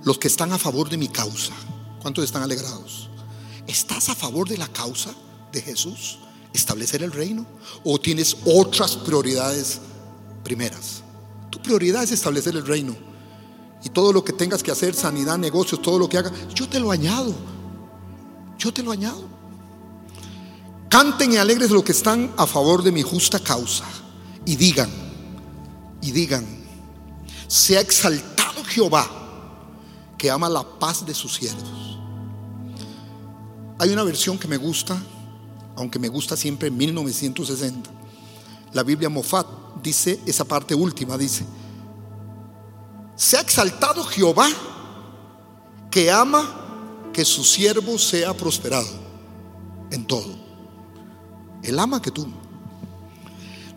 [0.02, 1.54] los que están a favor de mi causa.
[2.02, 3.08] ¿Cuántos están alegrados?
[3.66, 5.14] ¿Estás a favor de la causa
[5.50, 6.18] de Jesús?
[6.52, 7.46] ¿Establecer el reino?
[7.84, 9.80] ¿O tienes otras prioridades
[10.42, 11.02] primeras?
[11.48, 12.94] Tu prioridad es establecer el reino.
[13.82, 16.80] Y todo lo que tengas que hacer, sanidad, negocios, todo lo que hagas, yo te
[16.80, 17.34] lo añado.
[18.58, 19.24] Yo te lo añado.
[20.94, 23.84] Canten y alegres los que están a favor de mi justa causa.
[24.46, 24.88] Y digan,
[26.00, 26.46] y digan,
[27.48, 29.04] sea exaltado Jehová,
[30.16, 31.98] que ama la paz de sus siervos.
[33.80, 34.96] Hay una versión que me gusta,
[35.74, 37.90] aunque me gusta siempre en 1960.
[38.72, 39.48] La Biblia Mofat
[39.82, 41.44] dice esa parte última, dice,
[43.16, 44.48] sea exaltado Jehová,
[45.90, 48.86] que ama que su siervo sea prosperado
[49.90, 50.43] en todo.
[51.64, 52.26] Él ama que tú.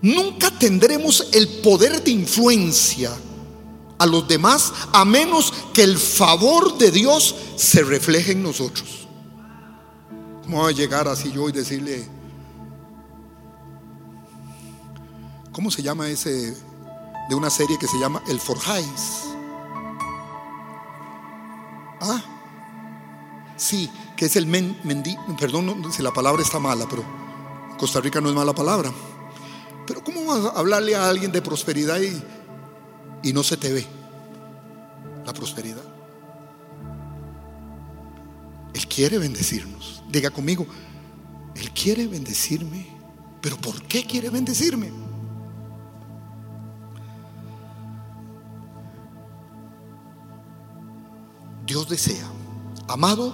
[0.01, 3.11] Nunca tendremos el poder de influencia
[3.97, 9.07] a los demás a menos que el favor de Dios se refleje en nosotros.
[10.43, 12.07] ¿Cómo va a llegar así yo y decirle,
[15.51, 16.55] ¿cómo se llama ese
[17.29, 19.23] de una serie que se llama El Forjais?
[21.99, 22.23] Ah,
[23.57, 24.77] sí, que es el men,
[25.39, 27.03] perdón si la palabra está mala, pero
[27.77, 28.91] Costa Rica no es mala palabra.
[29.85, 32.21] Pero ¿cómo a hablarle a alguien de prosperidad y,
[33.23, 33.85] y no se te ve
[35.25, 35.83] la prosperidad?
[38.73, 40.03] Él quiere bendecirnos.
[40.09, 40.65] Diga conmigo,
[41.55, 42.87] Él quiere bendecirme.
[43.41, 44.91] Pero ¿por qué quiere bendecirme?
[51.65, 52.25] Dios desea,
[52.87, 53.33] amado,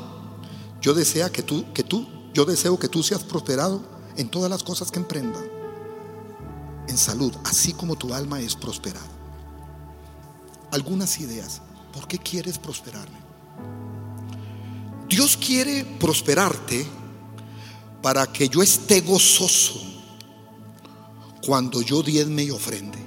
[0.82, 4.64] yo desea que tú, que tú, yo deseo que tú seas prosperado en todas las
[4.64, 5.44] cosas que emprendan,
[6.88, 9.08] en salud, así como tu alma es prosperada.
[10.72, 11.62] Algunas ideas,
[11.94, 13.18] ¿por qué quieres prosperarme?
[15.08, 16.88] Dios quiere prosperarte
[18.02, 19.80] para que yo esté gozoso
[21.46, 23.00] cuando yo diezme y ofrende.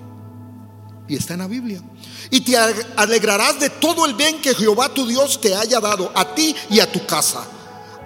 [1.09, 1.83] Y está en la Biblia.
[2.31, 6.35] Y te alegrarás de todo el bien que Jehová tu Dios te haya dado a
[6.35, 7.47] ti y a tu casa.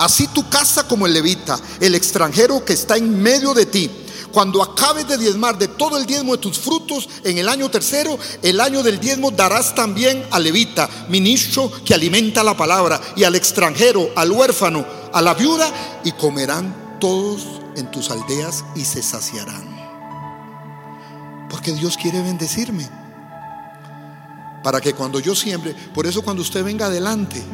[0.00, 3.90] Así tu casa como el levita, el extranjero que está en medio de ti.
[4.32, 8.18] Cuando acabes de diezmar de todo el diezmo de tus frutos en el año tercero,
[8.40, 13.34] el año del diezmo darás también al levita, ministro que alimenta la palabra, y al
[13.34, 15.70] extranjero, al huérfano, a la viuda,
[16.02, 17.42] y comerán todos
[17.76, 19.68] en tus aldeas y se saciarán.
[21.50, 22.88] Porque Dios quiere bendecirme
[24.64, 27.44] para que cuando yo siembre, por eso cuando usted venga adelante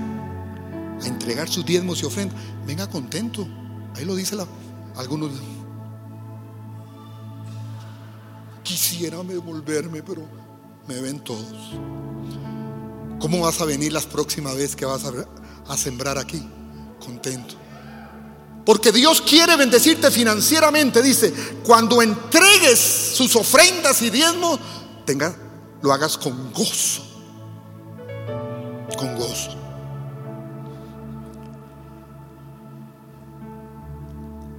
[1.03, 3.47] a entregar sus diezmos y ofrendas, venga contento.
[3.95, 4.47] Ahí lo dice la,
[4.97, 5.33] algunos.
[8.63, 10.23] Quisiera devolverme, pero
[10.87, 11.73] me ven todos.
[13.19, 15.13] ¿Cómo vas a venir las próximas veces que vas a,
[15.69, 16.47] a sembrar aquí?
[17.01, 17.55] Contento.
[18.65, 21.01] Porque Dios quiere bendecirte financieramente.
[21.01, 21.33] Dice,
[21.65, 22.79] cuando entregues
[23.15, 24.59] sus ofrendas y diezmos,
[25.05, 25.35] tenga
[25.83, 27.03] lo hagas con gozo.
[28.99, 29.56] Con gozo.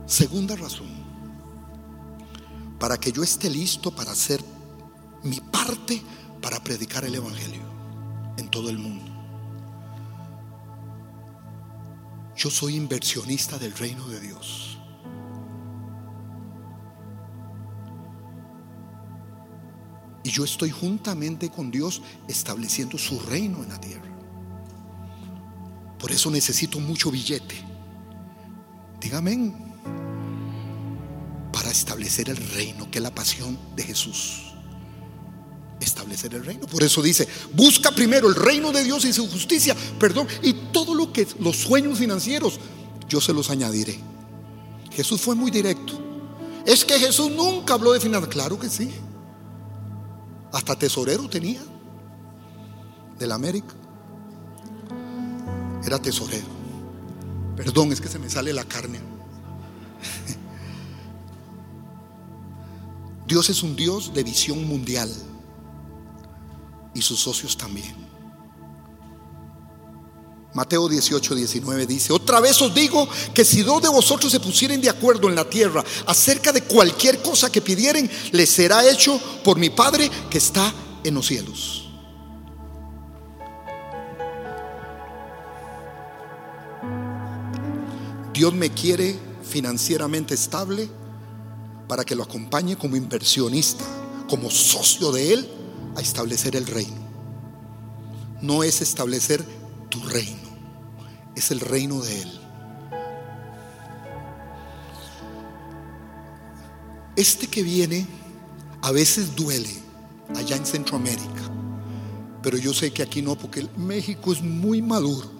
[0.07, 0.87] Segunda razón,
[2.79, 4.41] para que yo esté listo para hacer
[5.23, 6.01] mi parte
[6.41, 7.61] para predicar el Evangelio
[8.37, 9.11] en todo el mundo.
[12.37, 14.77] Yo soy inversionista del reino de Dios.
[20.23, 24.07] Y yo estoy juntamente con Dios estableciendo su reino en la tierra.
[25.99, 27.55] Por eso necesito mucho billete.
[29.01, 29.66] Dígame.
[31.57, 34.53] Para establecer el reino, que es la pasión de Jesús.
[35.79, 36.67] Establecer el reino.
[36.67, 40.93] Por eso dice, busca primero el reino de Dios y su justicia, perdón, y todo
[40.93, 42.59] lo que los sueños financieros,
[43.09, 43.99] yo se los añadiré.
[44.91, 45.99] Jesús fue muy directo.
[46.63, 48.29] Es que Jesús nunca habló de finanzas.
[48.29, 48.91] Claro que sí.
[50.51, 51.63] Hasta tesorero tenía
[53.17, 53.73] de la América.
[55.83, 56.45] Era tesorero.
[57.55, 58.99] Perdón, es que se me sale la carne.
[63.27, 65.13] Dios es un Dios de visión mundial
[66.95, 68.07] y sus socios también.
[70.53, 74.81] Mateo 18, 19 dice, otra vez os digo que si dos de vosotros se pusieren
[74.81, 79.59] de acuerdo en la tierra acerca de cualquier cosa que pidieren, les será hecho por
[79.59, 80.73] mi Padre que está
[81.03, 81.83] en los cielos.
[88.33, 90.89] Dios me quiere financieramente estable
[91.87, 93.83] para que lo acompañe como inversionista,
[94.29, 95.49] como socio de Él,
[95.95, 97.07] a establecer el reino.
[98.41, 99.43] No es establecer
[99.89, 100.49] tu reino,
[101.35, 102.39] es el reino de Él.
[107.15, 108.05] Este que viene
[108.81, 109.73] a veces duele
[110.35, 111.51] allá en Centroamérica,
[112.43, 115.31] pero yo sé que aquí no, porque México es muy maduro.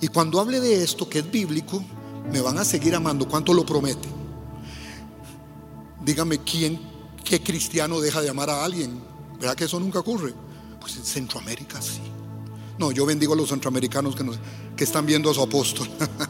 [0.00, 1.84] Y cuando hable de esto, que es bíblico,
[2.32, 3.28] me van a seguir amando.
[3.28, 4.15] ¿Cuánto lo promete?
[6.06, 6.80] Dígame quién,
[7.24, 9.02] qué cristiano deja de amar a alguien.
[9.40, 10.32] ¿Verdad que eso nunca ocurre?
[10.80, 12.00] Pues en Centroamérica sí.
[12.78, 14.24] No, yo bendigo a los centroamericanos que,
[14.76, 15.88] que están viendo a su apóstol.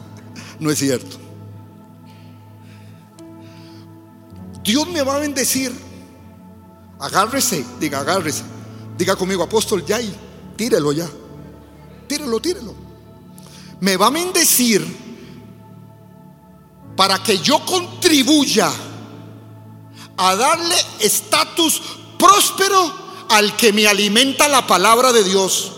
[0.59, 1.17] no es cierto.
[4.63, 5.71] Dios me va a bendecir.
[6.99, 8.41] Agárrese, diga, agárrese.
[8.97, 10.11] Diga conmigo, apóstol, ya y
[10.55, 11.07] tírelo ya.
[12.07, 12.73] Tírelo, tírelo.
[13.81, 14.83] Me va a bendecir
[16.95, 18.71] para que yo contribuya
[20.17, 21.81] a darle estatus
[22.17, 22.93] próspero
[23.29, 25.73] al que me alimenta la palabra de Dios.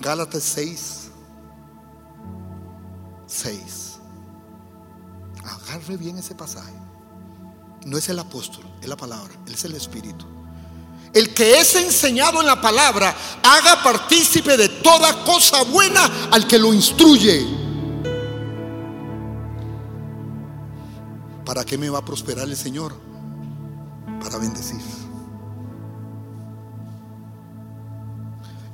[0.00, 1.10] Gálatas 6,
[3.26, 3.98] 6.
[5.44, 6.72] Agarre bien ese pasaje.
[7.86, 10.41] No es el apóstol, es la palabra, es el Espíritu.
[11.14, 16.58] El que es enseñado en la palabra, haga partícipe de toda cosa buena al que
[16.58, 17.46] lo instruye.
[21.44, 22.94] ¿Para qué me va a prosperar el Señor?
[24.22, 24.80] Para bendecir.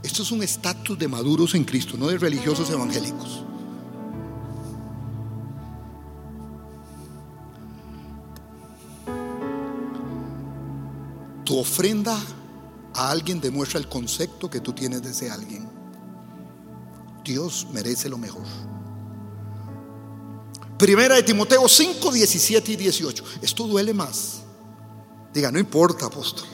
[0.02, 3.42] Esto es un estatus de maduros en Cristo, no de religiosos evangélicos.
[11.48, 12.14] Tu ofrenda
[12.92, 15.66] a alguien demuestra el concepto que tú tienes de ese alguien.
[17.24, 18.42] Dios merece lo mejor.
[20.78, 23.24] Primera de Timoteo 5, 17 y 18.
[23.40, 24.42] Esto duele más.
[25.32, 26.46] Diga, no importa, apóstol.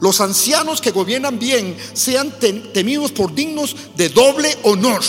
[0.00, 2.38] Los ancianos que gobiernan bien sean
[2.74, 5.00] temidos por dignos de doble honor.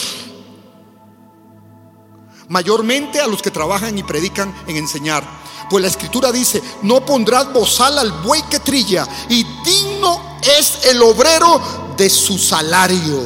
[2.47, 5.40] Mayormente a los que trabajan y predican en enseñar
[5.71, 11.01] pues la escritura dice, no pondrás bozal al buey que trilla y digno es el
[11.01, 13.21] obrero de su salario.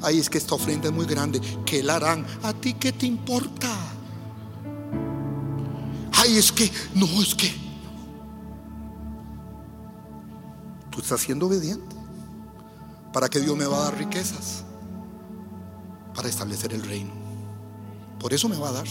[0.00, 1.38] Ay, es que esta ofrenda es muy grande.
[1.66, 2.26] ¿Qué la harán?
[2.42, 3.68] ¿A ti qué te importa?
[6.14, 7.54] Ay, es que, no, es que.
[10.88, 11.94] Tú estás siendo obediente.
[13.12, 14.64] ¿Para que Dios me va a dar riquezas?
[16.14, 17.21] Para establecer el reino.
[18.22, 18.86] Por eso me va a dar.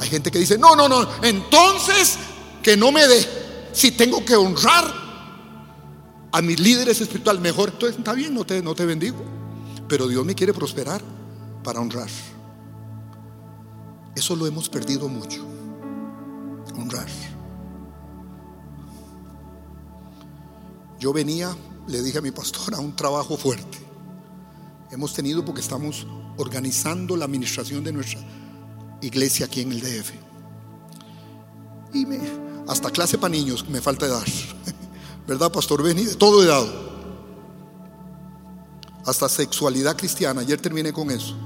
[0.00, 2.18] Hay gente que dice, no, no, no, entonces
[2.62, 3.24] que no me dé.
[3.72, 4.92] Si tengo que honrar
[6.32, 9.18] a mis líderes espirituales, mejor, entonces está bien, no te, no te bendigo.
[9.88, 11.00] Pero Dios me quiere prosperar
[11.62, 12.08] para honrar.
[14.16, 15.46] Eso lo hemos perdido mucho.
[16.76, 17.08] Honrar.
[20.98, 23.78] Yo venía, le dije a mi pastor, a un trabajo fuerte.
[24.90, 28.20] Hemos tenido porque estamos organizando la administración de nuestra
[29.00, 30.12] iglesia aquí en el DF.
[31.92, 32.20] Y me,
[32.68, 34.26] hasta clase para niños me falta dar.
[35.26, 36.04] ¿Verdad, Pastor Benny?
[36.04, 36.90] De todo he dado.
[39.06, 40.40] Hasta sexualidad cristiana.
[40.40, 41.36] Ayer terminé con eso.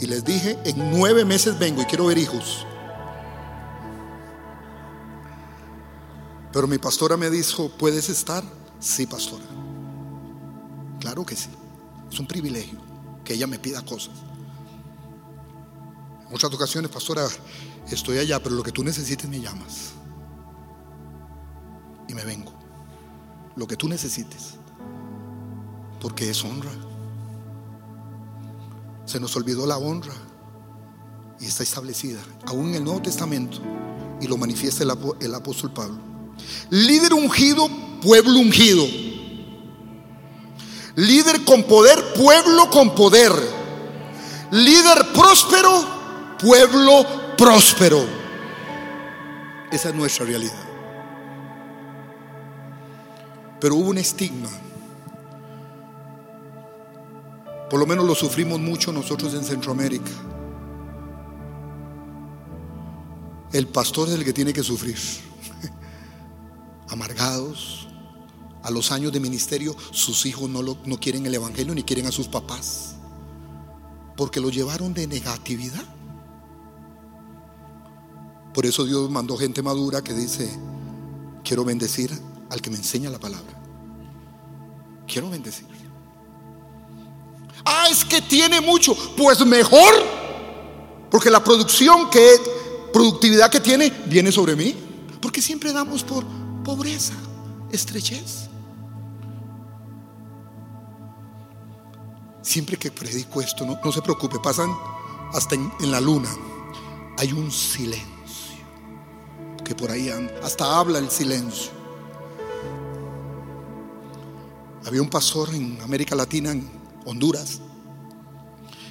[0.00, 2.66] Y les dije, en nueve meses vengo y quiero ver hijos.
[6.52, 8.42] Pero mi pastora me dijo, ¿puedes estar?
[8.80, 9.44] Sí, pastora.
[11.00, 11.48] Claro que sí.
[12.10, 12.78] Es un privilegio
[13.24, 14.14] que ella me pida cosas.
[16.30, 17.26] Muchas ocasiones, pastora,
[17.90, 19.92] estoy allá, pero lo que tú necesites me llamas.
[22.08, 22.52] Y me vengo.
[23.54, 24.54] Lo que tú necesites.
[26.00, 26.70] Porque es honra.
[29.04, 30.14] Se nos olvidó la honra.
[31.40, 32.20] Y está establecida.
[32.46, 33.58] Aún en el Nuevo Testamento.
[34.20, 35.98] Y lo manifiesta el, el apóstol Pablo.
[36.70, 37.68] Líder ungido,
[38.02, 38.86] pueblo ungido.
[40.96, 43.32] Líder con poder, pueblo con poder.
[44.50, 45.95] Líder próspero,
[46.38, 48.04] pueblo próspero.
[49.70, 50.64] Esa es nuestra realidad.
[53.60, 54.50] Pero hubo un estigma
[57.68, 60.10] Por lo menos lo sufrimos mucho nosotros en Centroamérica.
[63.52, 64.96] El pastor es el que tiene que sufrir.
[66.88, 67.88] Amargados,
[68.62, 72.12] a los años de ministerio, sus hijos no, no quieren el Evangelio ni quieren a
[72.12, 72.94] sus papás.
[74.16, 75.84] Porque lo llevaron de negatividad.
[78.56, 80.50] Por eso Dios mandó gente madura que dice,
[81.44, 82.10] quiero bendecir
[82.48, 83.52] al que me enseña la palabra.
[85.06, 85.66] Quiero bendecir.
[87.66, 88.96] Ah, es que tiene mucho.
[89.14, 89.92] Pues mejor.
[91.10, 92.26] Porque la producción que,
[92.94, 94.74] productividad que tiene, viene sobre mí.
[95.20, 96.24] Porque siempre damos por
[96.64, 97.12] pobreza,
[97.70, 98.48] estrechez.
[102.40, 104.74] Siempre que predico esto, no, se preocupe, pasan
[105.34, 106.30] hasta en la luna.
[107.18, 108.15] Hay un silencio.
[109.66, 110.08] Que por ahí
[110.44, 111.72] hasta habla el silencio.
[114.86, 116.70] Había un pastor en América Latina, en
[117.04, 117.60] Honduras,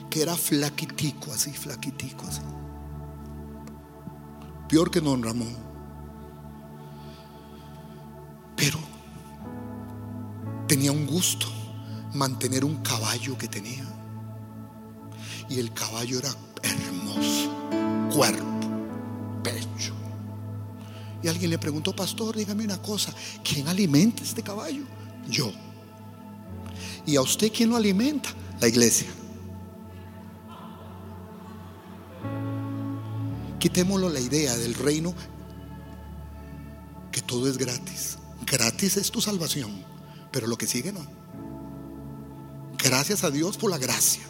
[0.10, 2.42] que era flaquitico, así, flaquitico, así.
[4.68, 5.56] Peor que don Ramón.
[8.58, 8.80] Pero
[10.68, 11.48] tenía un gusto
[12.14, 13.86] mantener un caballo que tenía.
[15.48, 17.50] Y el caballo era hermoso,
[18.14, 18.44] cuerpo,
[19.42, 19.95] pecho.
[21.26, 23.12] Y alguien le preguntó, pastor, dígame una cosa,
[23.44, 24.84] ¿quién alimenta este caballo?
[25.28, 25.52] Yo.
[27.04, 28.30] ¿Y a usted quién lo alimenta?
[28.62, 29.08] La iglesia.
[33.58, 35.16] Quitémoslo la idea del reino
[37.12, 38.20] que todo es gratis.
[38.46, 39.84] Gratis es tu salvación,
[40.30, 41.08] pero lo que sigue no.
[42.78, 44.22] Gracias a Dios por la gracia.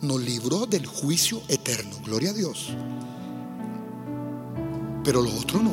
[0.00, 1.94] Nos libró del juicio eterno.
[2.06, 2.70] Gloria a Dios.
[5.06, 5.70] Pero lo otro no.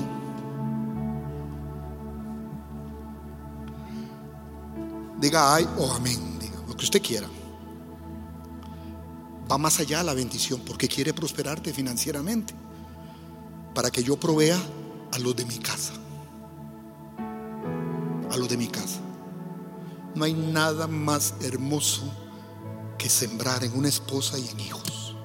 [5.20, 7.28] Diga ay o amén, diga lo que usted quiera.
[9.52, 12.54] Va más allá la bendición porque quiere prosperarte financieramente
[13.74, 14.62] para que yo provea
[15.12, 15.94] a los de mi casa.
[18.30, 19.00] A los de mi casa.
[20.14, 22.04] No hay nada más hermoso
[23.00, 25.16] que sembrar en una esposa y en hijos.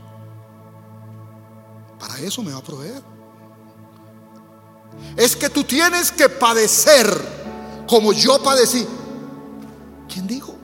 [2.00, 3.17] Para eso me va a proveer.
[5.18, 7.06] Es que tú tienes que padecer
[7.88, 8.86] como yo padecí.
[10.08, 10.54] ¿Quién dijo?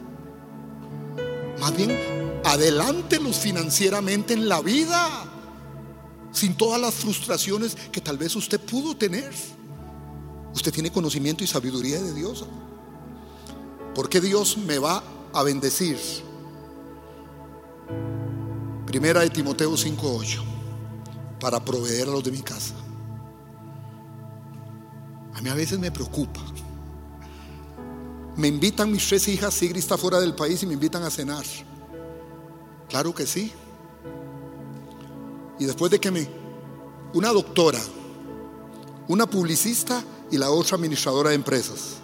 [1.59, 5.24] Más bien, adelántelos financieramente en la vida,
[6.30, 9.32] sin todas las frustraciones que tal vez usted pudo tener.
[10.55, 12.44] Usted tiene conocimiento y sabiduría de Dios.
[13.92, 15.02] Porque Dios me va
[15.32, 15.98] a bendecir?
[18.86, 20.44] Primera de Timoteo 5:8
[21.40, 22.84] para proveer a los de mi casa.
[25.35, 26.41] A mí a veces me preocupa
[28.37, 31.45] me invitan mis tres hijas, Sigrid está fuera del país y me invitan a cenar.
[32.89, 33.53] Claro que sí.
[35.59, 36.28] Y después de que me,
[37.12, 37.80] una doctora,
[39.07, 41.97] una publicista y la otra administradora de empresas.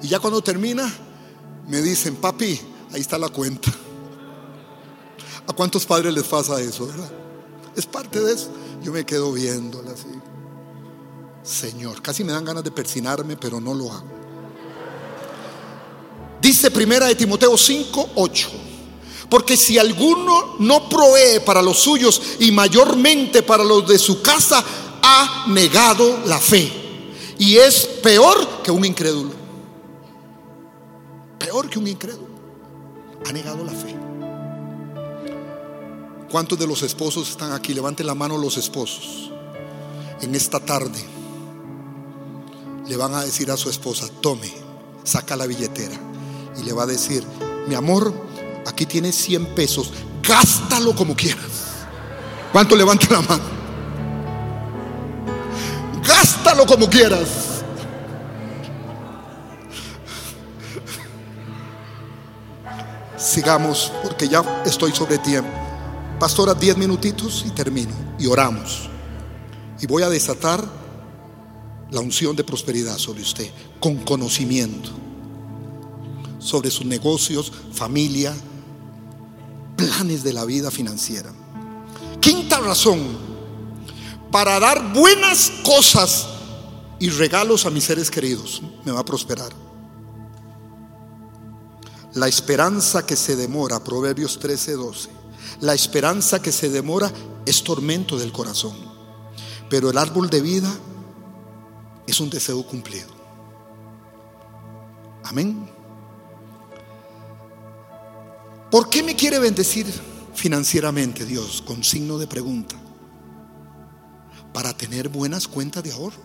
[0.00, 0.90] Y ya cuando termina,
[1.68, 2.60] me dicen, papi,
[2.92, 3.70] ahí está la cuenta.
[5.46, 7.10] ¿A cuántos padres les pasa eso, verdad?
[7.74, 8.50] Es parte de eso.
[8.82, 10.06] Yo me quedo viéndola así.
[11.50, 14.06] Señor, casi me dan ganas de persinarme, pero no lo hago.
[16.40, 18.50] Dice primera de Timoteo 5, 8.
[19.28, 24.64] Porque si alguno no provee para los suyos y mayormente para los de su casa,
[25.02, 26.72] ha negado la fe.
[27.38, 29.32] Y es peor que un incrédulo.
[31.38, 32.30] Peor que un incrédulo.
[33.26, 33.96] Ha negado la fe.
[36.30, 37.74] ¿Cuántos de los esposos están aquí?
[37.74, 39.32] Levanten la mano los esposos.
[40.20, 41.09] En esta tarde
[42.90, 44.52] le van a decir a su esposa, tome,
[45.04, 45.94] saca la billetera
[46.58, 47.24] y le va a decir,
[47.68, 48.12] mi amor,
[48.66, 49.92] aquí tienes 100 pesos,
[50.26, 51.86] gástalo como quieras.
[52.50, 53.44] ¿Cuánto levanta la mano?
[56.04, 57.62] Gástalo como quieras.
[63.16, 65.48] Sigamos porque ya estoy sobre tiempo.
[66.18, 67.92] Pastora, 10 minutitos y termino.
[68.18, 68.90] Y oramos.
[69.80, 70.79] Y voy a desatar
[71.90, 74.90] la unción de prosperidad sobre usted con conocimiento
[76.40, 78.34] sobre sus negocios, familia,
[79.76, 81.32] planes de la vida financiera.
[82.20, 82.98] Quinta razón,
[84.32, 86.26] para dar buenas cosas
[86.98, 89.52] y regalos a mis seres queridos, me va a prosperar.
[92.14, 95.08] La esperanza que se demora, Proverbios 13, 12.
[95.60, 97.12] La esperanza que se demora
[97.46, 98.74] es tormento del corazón,
[99.68, 100.72] pero el árbol de vida
[102.06, 103.08] es un deseo cumplido.
[105.24, 105.68] Amén.
[108.70, 109.86] ¿Por qué me quiere bendecir
[110.34, 111.62] financieramente Dios?
[111.62, 112.76] Con signo de pregunta.
[114.52, 116.22] Para tener buenas cuentas de ahorro.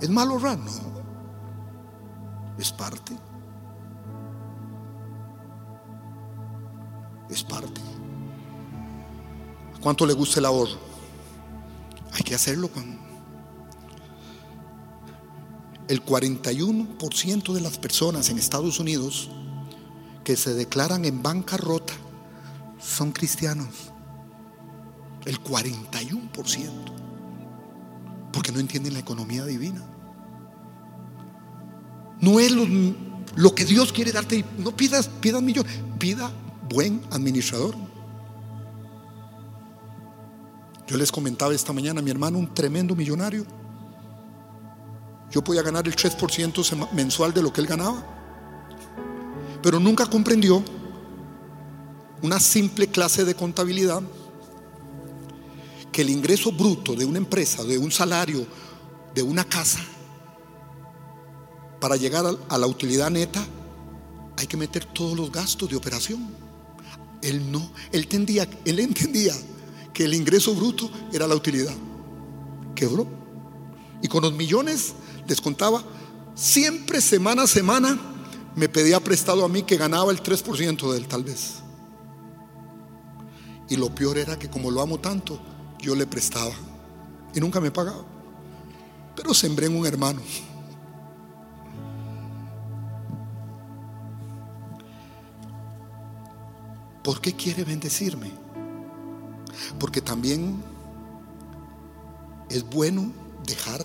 [0.00, 0.58] ¿Es malo ahorrar?
[0.58, 1.02] No.
[2.58, 3.16] Es parte.
[7.30, 7.80] Es parte.
[9.80, 10.91] ¿Cuánto le gusta el ahorro?
[12.12, 12.98] Hay que hacerlo con
[15.88, 19.30] el 41% de las personas en Estados Unidos
[20.24, 21.94] que se declaran en bancarrota
[22.80, 23.68] son cristianos.
[25.24, 26.70] El 41%.
[28.32, 29.82] Porque no entienden la economía divina.
[32.20, 34.44] No es lo, que Dios quiere darte.
[34.58, 35.66] No pidas, pidas millón.
[35.98, 36.32] Pida
[36.68, 37.76] buen administrador.
[40.92, 43.46] Yo les comentaba esta mañana a mi hermano, un tremendo millonario
[45.30, 48.04] yo podía ganar el 3% mensual de lo que él ganaba.
[49.62, 50.62] Pero nunca comprendió
[52.20, 54.02] una simple clase de contabilidad
[55.90, 58.46] que el ingreso bruto de una empresa, de un salario,
[59.14, 59.80] de una casa,
[61.80, 63.42] para llegar a la utilidad neta,
[64.36, 66.28] hay que meter todos los gastos de operación.
[67.22, 69.34] Él no, él entendía, él entendía
[69.92, 71.74] que el ingreso bruto era la utilidad.
[72.74, 73.06] Quebró.
[74.02, 74.94] Y con los millones
[75.26, 75.82] les contaba,
[76.34, 77.98] siempre semana a semana
[78.56, 81.62] me pedía prestado a mí que ganaba el 3% de él tal vez.
[83.68, 85.40] Y lo peor era que como lo amo tanto,
[85.78, 86.52] yo le prestaba
[87.34, 88.04] y nunca me pagaba.
[89.16, 90.20] Pero sembré en un hermano.
[97.02, 98.41] ¿Por qué quiere bendecirme?
[99.78, 100.62] Porque también
[102.48, 103.12] es bueno
[103.46, 103.84] dejar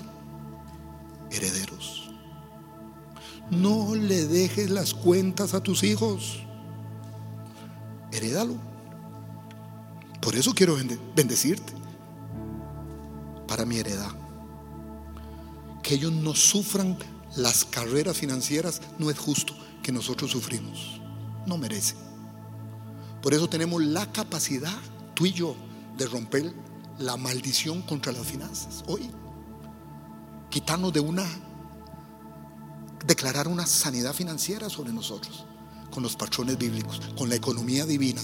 [1.32, 2.10] herederos.
[3.50, 6.44] No le dejes las cuentas a tus hijos.
[8.12, 8.56] Herédalo.
[10.22, 10.78] Por eso quiero
[11.16, 11.74] bendecirte.
[13.48, 14.12] Para mi heredad.
[15.82, 16.98] Que ellos no sufran
[17.38, 19.54] las carreras financieras no es justo
[19.84, 21.00] que nosotros sufrimos.
[21.46, 21.96] No merece.
[23.22, 24.78] Por eso tenemos la capacidad,
[25.18, 25.56] tú y yo,
[25.98, 26.54] de romper
[27.00, 28.84] la maldición contra las finanzas.
[28.88, 29.10] Hoy
[30.52, 31.26] quitarnos de una,
[33.04, 35.44] declarar una sanidad financiera sobre nosotros,
[35.90, 38.22] con los patrones bíblicos, con la economía divina,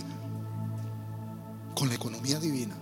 [1.73, 2.75] con la economía divina.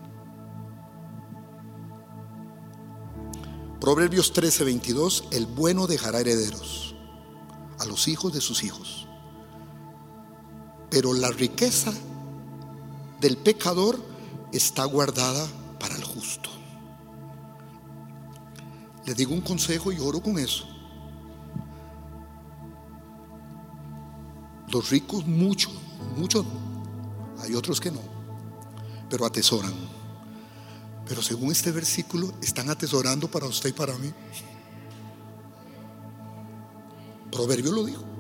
[3.80, 6.96] Proverbios 13, 22, el bueno dejará herederos
[7.80, 9.08] a los hijos de sus hijos.
[10.90, 11.94] Pero la riqueza
[13.22, 14.04] del pecador
[14.52, 15.48] está guardada
[15.80, 16.50] para el justo.
[19.06, 20.68] Le digo un consejo y oro con eso.
[24.70, 25.70] Los ricos mucho,
[26.18, 26.46] muchos,
[27.44, 28.00] hay otros que no,
[29.10, 29.74] pero atesoran.
[31.06, 34.12] Pero según este versículo, están atesorando para usted y para mí.
[37.32, 38.11] Proverbio lo dijo.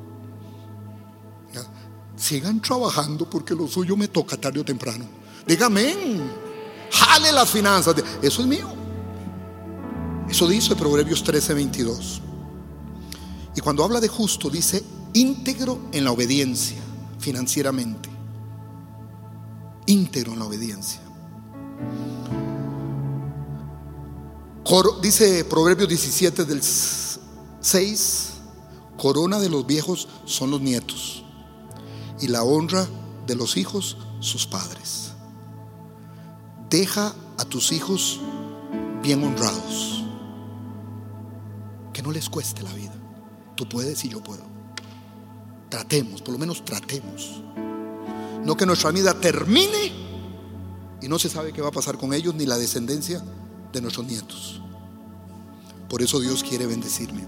[2.31, 5.03] Sigan trabajando porque lo suyo me toca tarde o temprano.
[5.45, 5.93] Dígame,
[6.89, 7.93] jale las finanzas.
[8.21, 8.69] Eso es mío.
[10.29, 12.21] Eso dice Proverbios 13, 22.
[13.53, 16.77] Y cuando habla de justo, dice íntegro en la obediencia
[17.19, 18.09] financieramente.
[19.87, 21.01] Íntegro en la obediencia.
[25.01, 28.29] dice Proverbios 17 del 6,
[28.95, 31.25] corona de los viejos son los nietos
[32.21, 32.87] y la honra
[33.27, 35.11] de los hijos sus padres.
[36.69, 38.19] Deja a tus hijos
[39.01, 40.03] bien honrados
[41.91, 42.93] que no les cueste la vida.
[43.55, 44.43] Tú puedes y yo puedo.
[45.69, 47.41] Tratemos, por lo menos tratemos.
[48.45, 49.91] No que nuestra vida termine
[51.01, 53.23] y no se sabe qué va a pasar con ellos ni la descendencia
[53.73, 54.61] de nuestros nietos.
[55.89, 57.25] Por eso Dios quiere bendecirme.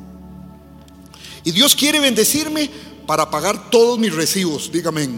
[1.43, 2.69] Y Dios quiere bendecirme
[3.05, 5.09] para pagar todos mis recibos, dígame.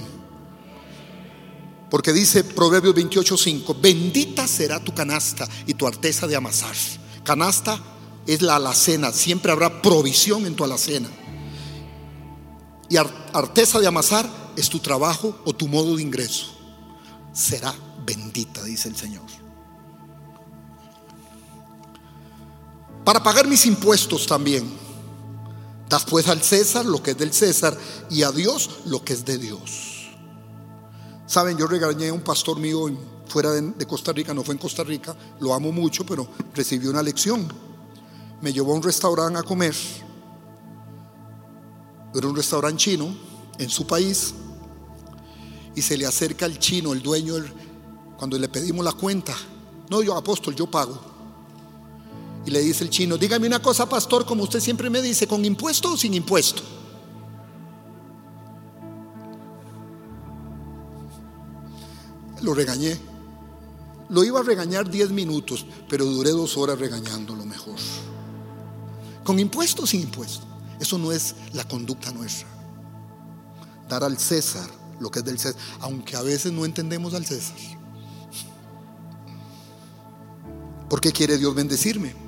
[1.89, 6.75] Porque dice Proverbios 28:5, bendita será tu canasta y tu arteza de amasar.
[7.23, 7.79] Canasta
[8.25, 11.09] es la alacena, siempre habrá provisión en tu alacena.
[12.89, 16.47] Y arteza de amasar es tu trabajo o tu modo de ingreso.
[17.33, 17.73] Será
[18.05, 19.25] bendita, dice el Señor.
[23.03, 24.84] Para pagar mis impuestos también.
[25.89, 27.77] Das pues al César lo que es del César
[28.09, 30.09] y a Dios lo que es de Dios.
[31.27, 32.89] Saben, yo regañé a un pastor mío
[33.27, 37.01] fuera de Costa Rica, no fue en Costa Rica, lo amo mucho, pero recibió una
[37.01, 37.47] lección
[38.41, 39.75] me llevó a un restaurante a comer.
[42.13, 43.15] Era un restaurante chino
[43.57, 44.33] en su país
[45.75, 47.36] y se le acerca el chino, el dueño,
[48.17, 49.36] cuando le pedimos la cuenta.
[49.89, 51.14] No, yo apóstol, yo pago.
[52.45, 55.43] Y le dice el chino, dígame una cosa, pastor, como usted siempre me dice, ¿con
[55.43, 56.61] impuesto o sin impuesto?
[62.41, 62.99] Lo regañé.
[64.09, 67.79] Lo iba a regañar 10 minutos, pero duré dos horas regañándolo mejor.
[69.23, 70.45] ¿Con impuesto o sin impuesto?
[70.79, 72.47] Eso no es la conducta nuestra.
[73.89, 74.69] Dar al César
[74.99, 77.57] lo que es del César, aunque a veces no entendemos al César.
[80.87, 82.24] ¿Por qué quiere Dios bendecirme?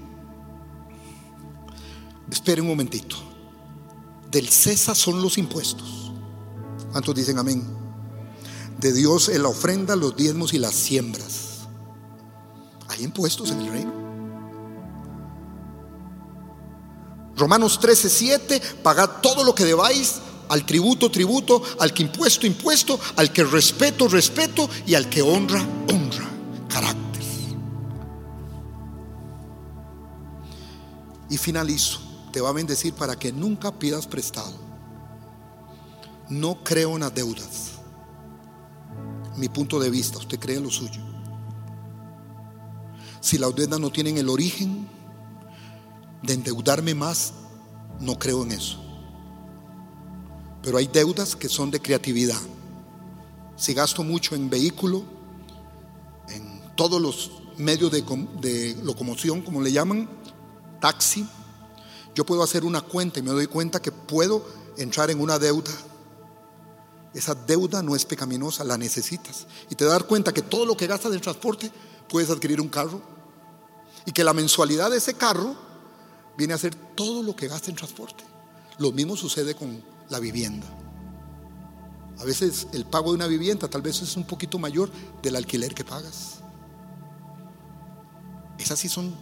[2.31, 3.15] Espere un momentito.
[4.29, 6.11] Del César son los impuestos.
[6.91, 7.63] ¿Cuántos dicen amén?
[8.77, 11.67] De Dios es la ofrenda, los diezmos y las siembras.
[12.89, 13.93] Hay impuestos en el reino.
[17.35, 20.15] Romanos 13, 7, pagad todo lo que debáis,
[20.49, 25.61] al tributo, tributo, al que impuesto, impuesto, al que respeto, respeto y al que honra,
[25.93, 26.27] honra,
[26.67, 27.23] carácter.
[31.29, 31.99] Y finalizo,
[32.31, 34.53] te va a bendecir para que nunca pidas prestado.
[36.29, 37.71] No creo en las deudas.
[39.37, 41.01] Mi punto de vista, usted cree en lo suyo.
[43.21, 44.87] Si las deudas no tienen el origen
[46.23, 47.33] de endeudarme más,
[47.99, 48.79] no creo en eso.
[50.61, 52.39] Pero hay deudas que son de creatividad.
[53.55, 55.03] Si gasto mucho en vehículo,
[56.29, 58.01] en todos los medios de,
[58.41, 60.09] de locomoción, como le llaman,
[60.79, 61.27] taxi,
[62.17, 64.43] yo puedo hacer una cuenta y me doy cuenta que puedo
[64.75, 65.69] entrar en una deuda.
[67.13, 69.45] Esa deuda no es pecaminosa, la necesitas.
[69.69, 71.71] Y te das cuenta que todo lo que gastas en transporte
[72.09, 72.99] puedes adquirir un carro.
[74.07, 75.55] Y que la mensualidad de ese carro
[76.35, 78.23] viene a ser todo lo que gasta en transporte.
[78.79, 80.65] Lo mismo sucede con la vivienda.
[82.17, 84.89] A veces el pago de una vivienda tal vez es un poquito mayor
[85.21, 86.39] del alquiler que pagas.
[88.57, 89.13] Esas sí son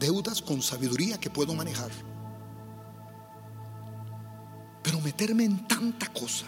[0.00, 1.90] deudas con sabiduría que puedo manejar.
[4.82, 6.46] Pero meterme en tanta cosa.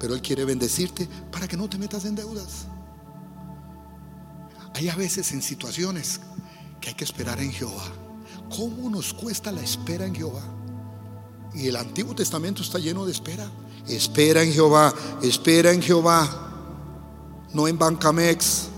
[0.00, 2.66] Pero Él quiere bendecirte para que no te metas en deudas.
[4.74, 6.20] Hay a veces en situaciones
[6.80, 7.84] que hay que esperar en Jehová.
[8.56, 10.42] ¿Cómo nos cuesta la espera en Jehová?
[11.54, 13.50] Y el Antiguo Testamento está lleno de espera.
[13.86, 16.44] Espera en Jehová, espera en Jehová.
[17.52, 18.68] No en Bancamex,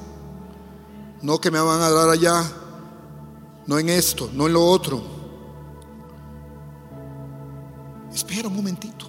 [1.23, 2.45] no que me van a dar allá,
[3.67, 5.03] no en esto, no en lo otro.
[8.13, 9.07] Espera un momentito.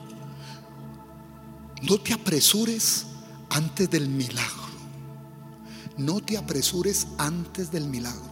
[1.81, 3.07] No te apresures
[3.49, 4.61] antes del milagro.
[5.97, 8.29] No te apresures antes del milagro.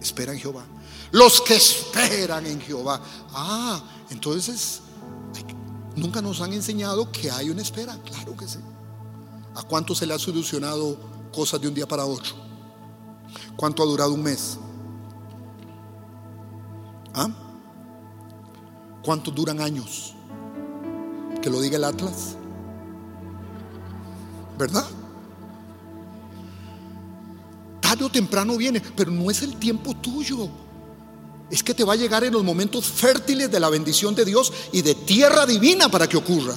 [0.00, 0.64] Espera en Jehová.
[1.10, 3.00] Los que esperan en Jehová.
[3.32, 4.80] Ah, entonces
[5.96, 7.98] nunca nos han enseñado que hay una espera.
[8.04, 8.58] Claro que sí.
[9.56, 10.96] ¿A cuánto se le ha solucionado
[11.32, 12.45] cosas de un día para otro?
[13.56, 14.58] ¿Cuánto ha durado un mes?
[17.14, 17.28] ¿Ah?
[19.02, 20.14] ¿Cuánto duran años?
[21.40, 22.36] Que lo diga el Atlas.
[24.58, 24.84] ¿Verdad?
[27.80, 30.48] Tarde o temprano viene, pero no es el tiempo tuyo.
[31.50, 34.52] Es que te va a llegar en los momentos fértiles de la bendición de Dios
[34.72, 36.54] y de tierra divina para que ocurra.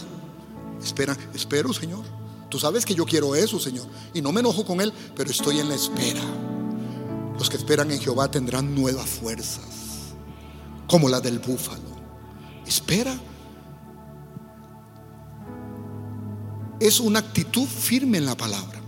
[0.84, 2.04] Espera, espero, Señor.
[2.50, 3.88] Tú sabes que yo quiero eso, Señor.
[4.14, 6.22] Y no me enojo con Él, pero estoy en la espera.
[7.40, 9.64] Los que esperan en Jehová tendrán nuevas fuerzas,
[10.90, 11.98] como la del búfalo.
[12.68, 13.18] Espera.
[16.82, 18.82] Es una actitud firme en la palabra.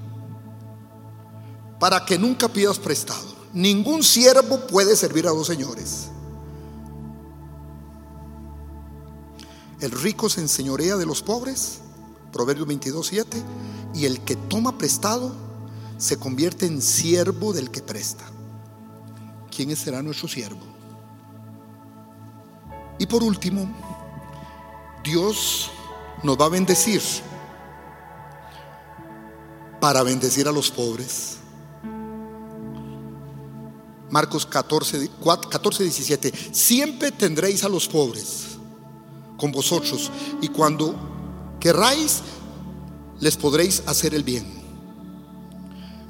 [1.80, 3.32] Para que nunca pidas prestado.
[3.54, 6.10] Ningún siervo puede servir a dos señores.
[9.80, 11.80] El rico se enseñorea de los pobres,
[12.34, 13.44] Proverbios 22, 7,
[13.96, 15.34] y el que toma prestado
[15.98, 18.26] se convierte en siervo del que presta.
[19.56, 20.66] ¿Quién será nuestro siervo?
[22.98, 23.68] Y por último,
[25.04, 25.70] Dios
[26.24, 27.02] nos va a bendecir
[29.80, 31.38] para bendecir a los pobres.
[34.12, 35.10] Marcos 14,
[35.50, 36.34] 14, 17.
[36.52, 38.58] Siempre tendréis a los pobres
[39.38, 40.96] con vosotros y cuando
[41.60, 42.22] querráis
[43.20, 44.46] les podréis hacer el bien.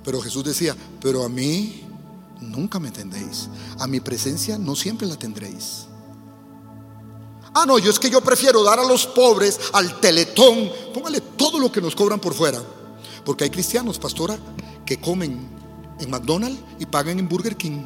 [0.03, 1.83] Pero Jesús decía, pero a mí
[2.41, 3.49] nunca me tendréis.
[3.79, 5.87] A mi presencia no siempre la tendréis.
[7.53, 11.59] Ah, no, yo es que yo prefiero dar a los pobres, al teletón, póngale todo
[11.59, 12.61] lo que nos cobran por fuera.
[13.25, 14.37] Porque hay cristianos, pastora,
[14.85, 15.49] que comen
[15.99, 17.83] en McDonald's y pagan en Burger King.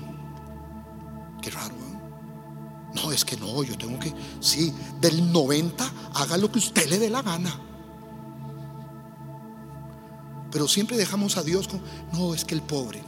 [1.41, 1.73] Qué raro.
[1.75, 2.93] ¿eh?
[2.93, 6.99] No, es que no, yo tengo que, sí, del 90 haga lo que usted le
[6.99, 7.59] dé la gana.
[10.51, 11.81] Pero siempre dejamos a Dios con,
[12.13, 13.03] no, es que el pobre.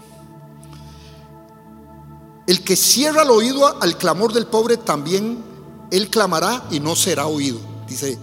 [2.47, 5.43] El que cierra el oído al clamor del pobre también
[5.91, 8.17] él clamará y no será oído, dice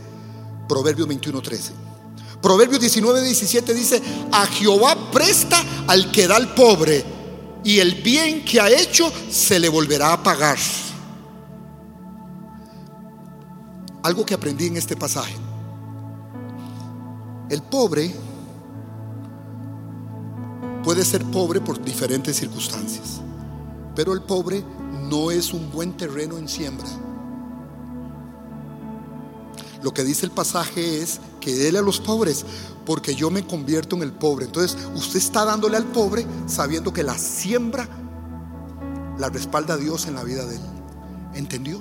[0.69, 1.73] Proverbios 21:13.
[2.41, 4.03] Proverbios 19:17 dice,
[4.33, 7.05] a Jehová presta al que da al pobre
[7.65, 10.59] y el bien que ha hecho se le volverá a pagar.
[14.03, 15.35] Algo que aprendí en este pasaje.
[17.49, 18.15] El pobre
[20.83, 23.23] puede ser pobre por diferentes circunstancias,
[23.95, 24.65] pero el pobre
[25.09, 26.89] no es un buen terreno en siembra.
[29.83, 32.47] Lo que dice el pasaje es que déle a los pobres,
[32.87, 34.47] porque yo me convierto en el pobre.
[34.47, 37.87] Entonces, usted está dándole al pobre sabiendo que la siembra
[39.19, 40.63] la respalda Dios en la vida de él.
[41.35, 41.81] ¿Entendió?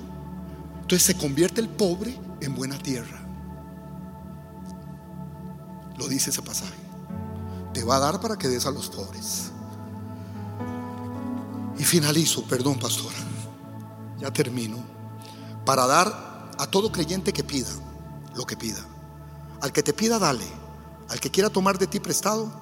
[0.82, 3.20] Entonces se convierte el pobre en buena tierra.
[5.96, 6.74] Lo dice ese pasaje.
[7.72, 9.50] Te va a dar para que des a los pobres.
[11.78, 13.16] Y finalizo, perdón, pastora.
[14.18, 14.78] Ya termino.
[15.64, 17.70] Para dar a todo creyente que pida
[18.34, 18.84] lo que pida.
[19.60, 20.46] Al que te pida, dale.
[21.08, 22.52] Al que quiera tomar de ti prestado,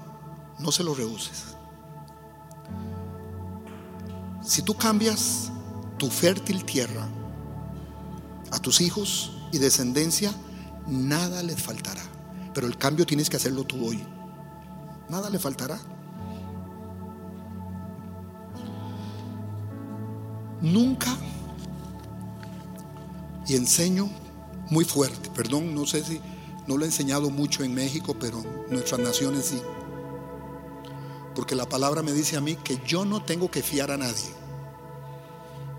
[0.59, 1.57] no se lo rehuses.
[4.43, 5.51] Si tú cambias
[5.99, 7.09] tu fértil tierra
[8.51, 10.33] a tus hijos y descendencia,
[10.87, 12.03] nada les faltará.
[12.53, 14.05] Pero el cambio tienes que hacerlo tú hoy.
[15.09, 15.79] Nada le faltará.
[20.63, 21.15] Nunca,
[23.47, 24.09] y enseño
[24.71, 25.31] muy fuerte.
[25.31, 26.21] Perdón, no sé si
[26.67, 29.61] no lo he enseñado mucho en México, pero nuestras naciones sí.
[31.35, 34.33] Porque la palabra me dice a mí que yo no tengo que fiar a nadie.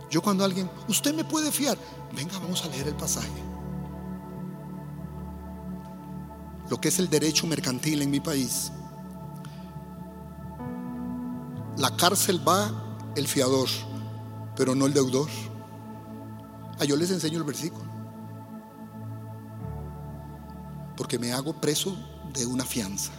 [0.10, 1.78] Yo cuando alguien, usted me puede fiar,
[2.16, 3.30] venga, vamos a leer el pasaje.
[6.70, 8.72] Lo que es el derecho mercantil en mi país.
[11.78, 12.72] La cárcel va
[13.16, 13.68] el fiador,
[14.56, 15.30] pero no el deudor.
[16.80, 17.94] Ah, yo les enseño el versículo
[20.96, 21.96] porque me hago preso
[22.34, 23.12] de una fianza.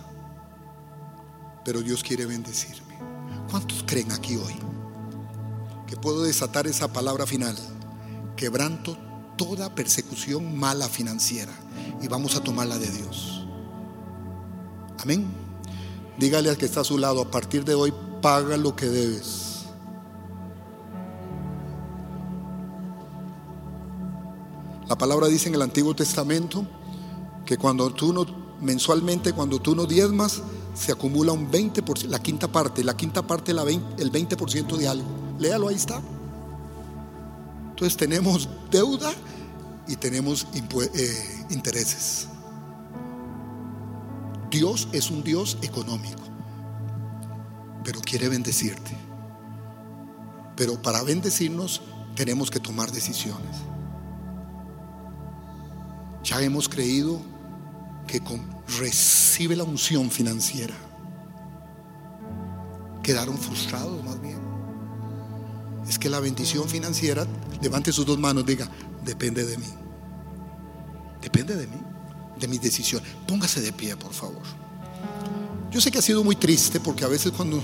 [1.64, 2.98] Pero Dios quiere bendecirme.
[3.50, 4.54] ¿Cuántos creen aquí hoy
[5.86, 7.56] que puedo desatar esa palabra final?
[8.36, 8.96] Quebranto
[9.36, 11.52] toda persecución mala financiera
[12.00, 13.46] y vamos a tomarla de Dios.
[14.98, 15.26] Amén.
[16.18, 19.53] Dígale al que está a su lado, a partir de hoy paga lo que debes.
[24.88, 26.66] La palabra dice en el Antiguo Testamento
[27.46, 28.26] que cuando tú no,
[28.60, 30.42] mensualmente, cuando tú no diezmas,
[30.74, 35.06] se acumula un 20%, la quinta parte, la quinta parte, la el 20% de algo.
[35.38, 36.00] Léalo, ahí está.
[37.70, 39.12] Entonces tenemos deuda
[39.88, 42.28] y tenemos eh, intereses.
[44.50, 46.22] Dios es un Dios económico,
[47.82, 48.96] pero quiere bendecirte.
[50.56, 51.82] Pero para bendecirnos
[52.14, 53.73] tenemos que tomar decisiones.
[56.24, 57.20] Ya hemos creído
[58.06, 58.40] que con,
[58.78, 60.74] recibe la unción financiera.
[63.02, 64.38] Quedaron frustrados más bien.
[65.86, 67.26] Es que la bendición financiera,
[67.60, 68.70] levante sus dos manos, diga,
[69.04, 69.68] depende de mí.
[71.20, 71.76] Depende de mí,
[72.40, 73.02] de mi decisión.
[73.28, 74.42] Póngase de pie, por favor.
[75.70, 77.62] Yo sé que ha sido muy triste porque a veces cuando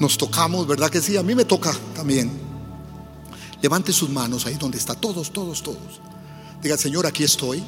[0.00, 1.16] nos tocamos, ¿verdad que sí?
[1.16, 2.30] A mí me toca también.
[3.62, 6.00] Levante sus manos ahí donde está, todos, todos, todos.
[6.62, 7.62] Diga, Señor, aquí estoy.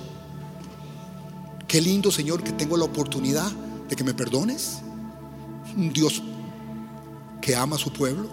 [1.69, 3.51] Qué lindo, Señor, que tengo la oportunidad
[3.89, 4.81] de que me perdones.
[5.77, 6.23] Un Dios
[7.41, 8.29] que ama a su pueblo.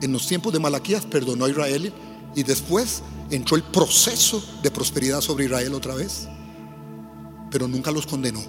[0.00, 1.92] En los tiempos de Malaquías perdonó a Israel
[2.34, 6.28] y después entró el proceso de prosperidad sobre Israel otra vez.
[7.50, 8.42] Pero nunca los condenó.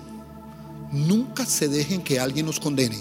[0.91, 2.99] Nunca se dejen que alguien los condene.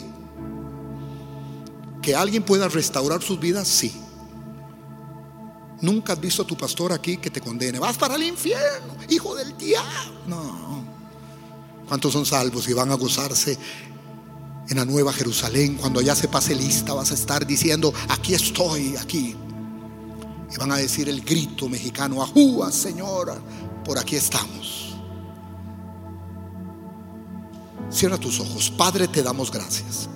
[2.01, 3.93] Que alguien pueda restaurar sus vidas, sí.
[5.81, 7.79] Nunca has visto a tu pastor aquí que te condene.
[7.79, 10.21] Vas para el infierno, hijo del diablo.
[10.27, 10.85] No.
[11.89, 13.59] ¿Cuántos son salvos y van a gozarse
[14.69, 15.77] en la nueva Jerusalén?
[15.77, 19.37] Cuando ya se pase lista, vas a estar diciendo, aquí estoy, aquí.
[20.51, 23.37] Y van a decir el grito mexicano, ajúa, Señora,
[23.85, 24.97] por aquí estamos.
[27.91, 28.71] Cierra tus ojos.
[28.71, 30.09] Padre, te damos gracias.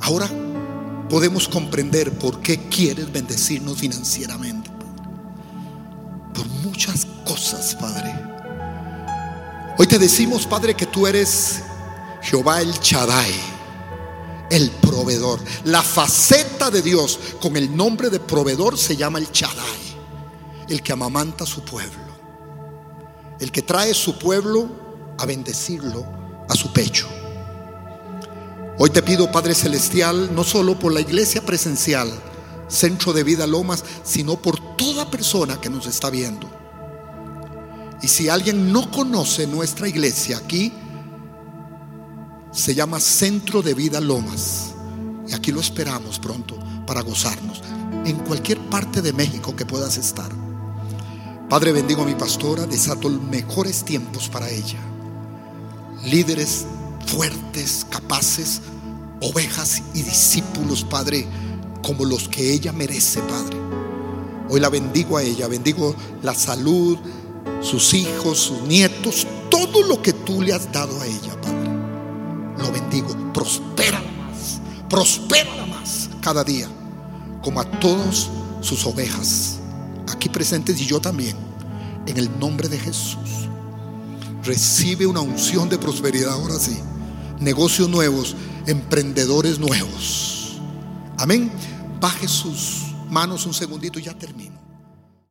[0.00, 0.28] Ahora
[1.10, 4.70] podemos comprender por qué quieres bendecirnos financieramente.
[6.32, 8.14] Por muchas cosas, Padre.
[9.76, 11.62] Hoy te decimos, Padre, que tú eres
[12.22, 13.34] Jehová el Chadai,
[14.50, 15.40] el proveedor.
[15.64, 19.96] La faceta de Dios con el nombre de proveedor se llama el Chadai,
[20.68, 22.14] el que amamanta a su pueblo,
[23.40, 24.68] el que trae su pueblo
[25.18, 26.06] a bendecirlo
[26.48, 27.08] a su pecho.
[28.82, 32.10] Hoy te pido, Padre Celestial, no solo por la iglesia presencial,
[32.66, 36.48] Centro de Vida Lomas, sino por toda persona que nos está viendo.
[38.00, 40.72] Y si alguien no conoce nuestra iglesia aquí,
[42.52, 44.72] se llama Centro de Vida Lomas.
[45.28, 47.60] Y aquí lo esperamos pronto para gozarnos.
[48.06, 50.30] En cualquier parte de México que puedas estar.
[51.50, 54.78] Padre, bendigo a mi pastora, desato mejores tiempos para ella.
[56.02, 56.64] Líderes
[57.06, 58.62] fuertes, capaces,
[59.20, 61.26] ovejas y discípulos, Padre,
[61.82, 63.56] como los que ella merece, Padre.
[64.48, 66.98] Hoy la bendigo a ella, bendigo la salud,
[67.60, 71.70] sus hijos, sus nietos, todo lo que tú le has dado a ella, Padre
[72.60, 73.08] lo bendigo.
[73.32, 76.68] Prospera más, prospera más cada día,
[77.42, 79.58] como a todos sus ovejas,
[80.08, 81.36] aquí presentes y yo también,
[82.06, 83.48] en el nombre de Jesús.
[84.42, 86.78] Recibe una unción de prosperidad ahora sí.
[87.40, 88.36] Negocios nuevos,
[88.66, 90.60] emprendedores nuevos.
[91.18, 91.50] Amén.
[91.98, 94.59] Baje sus manos un segundito y ya termino.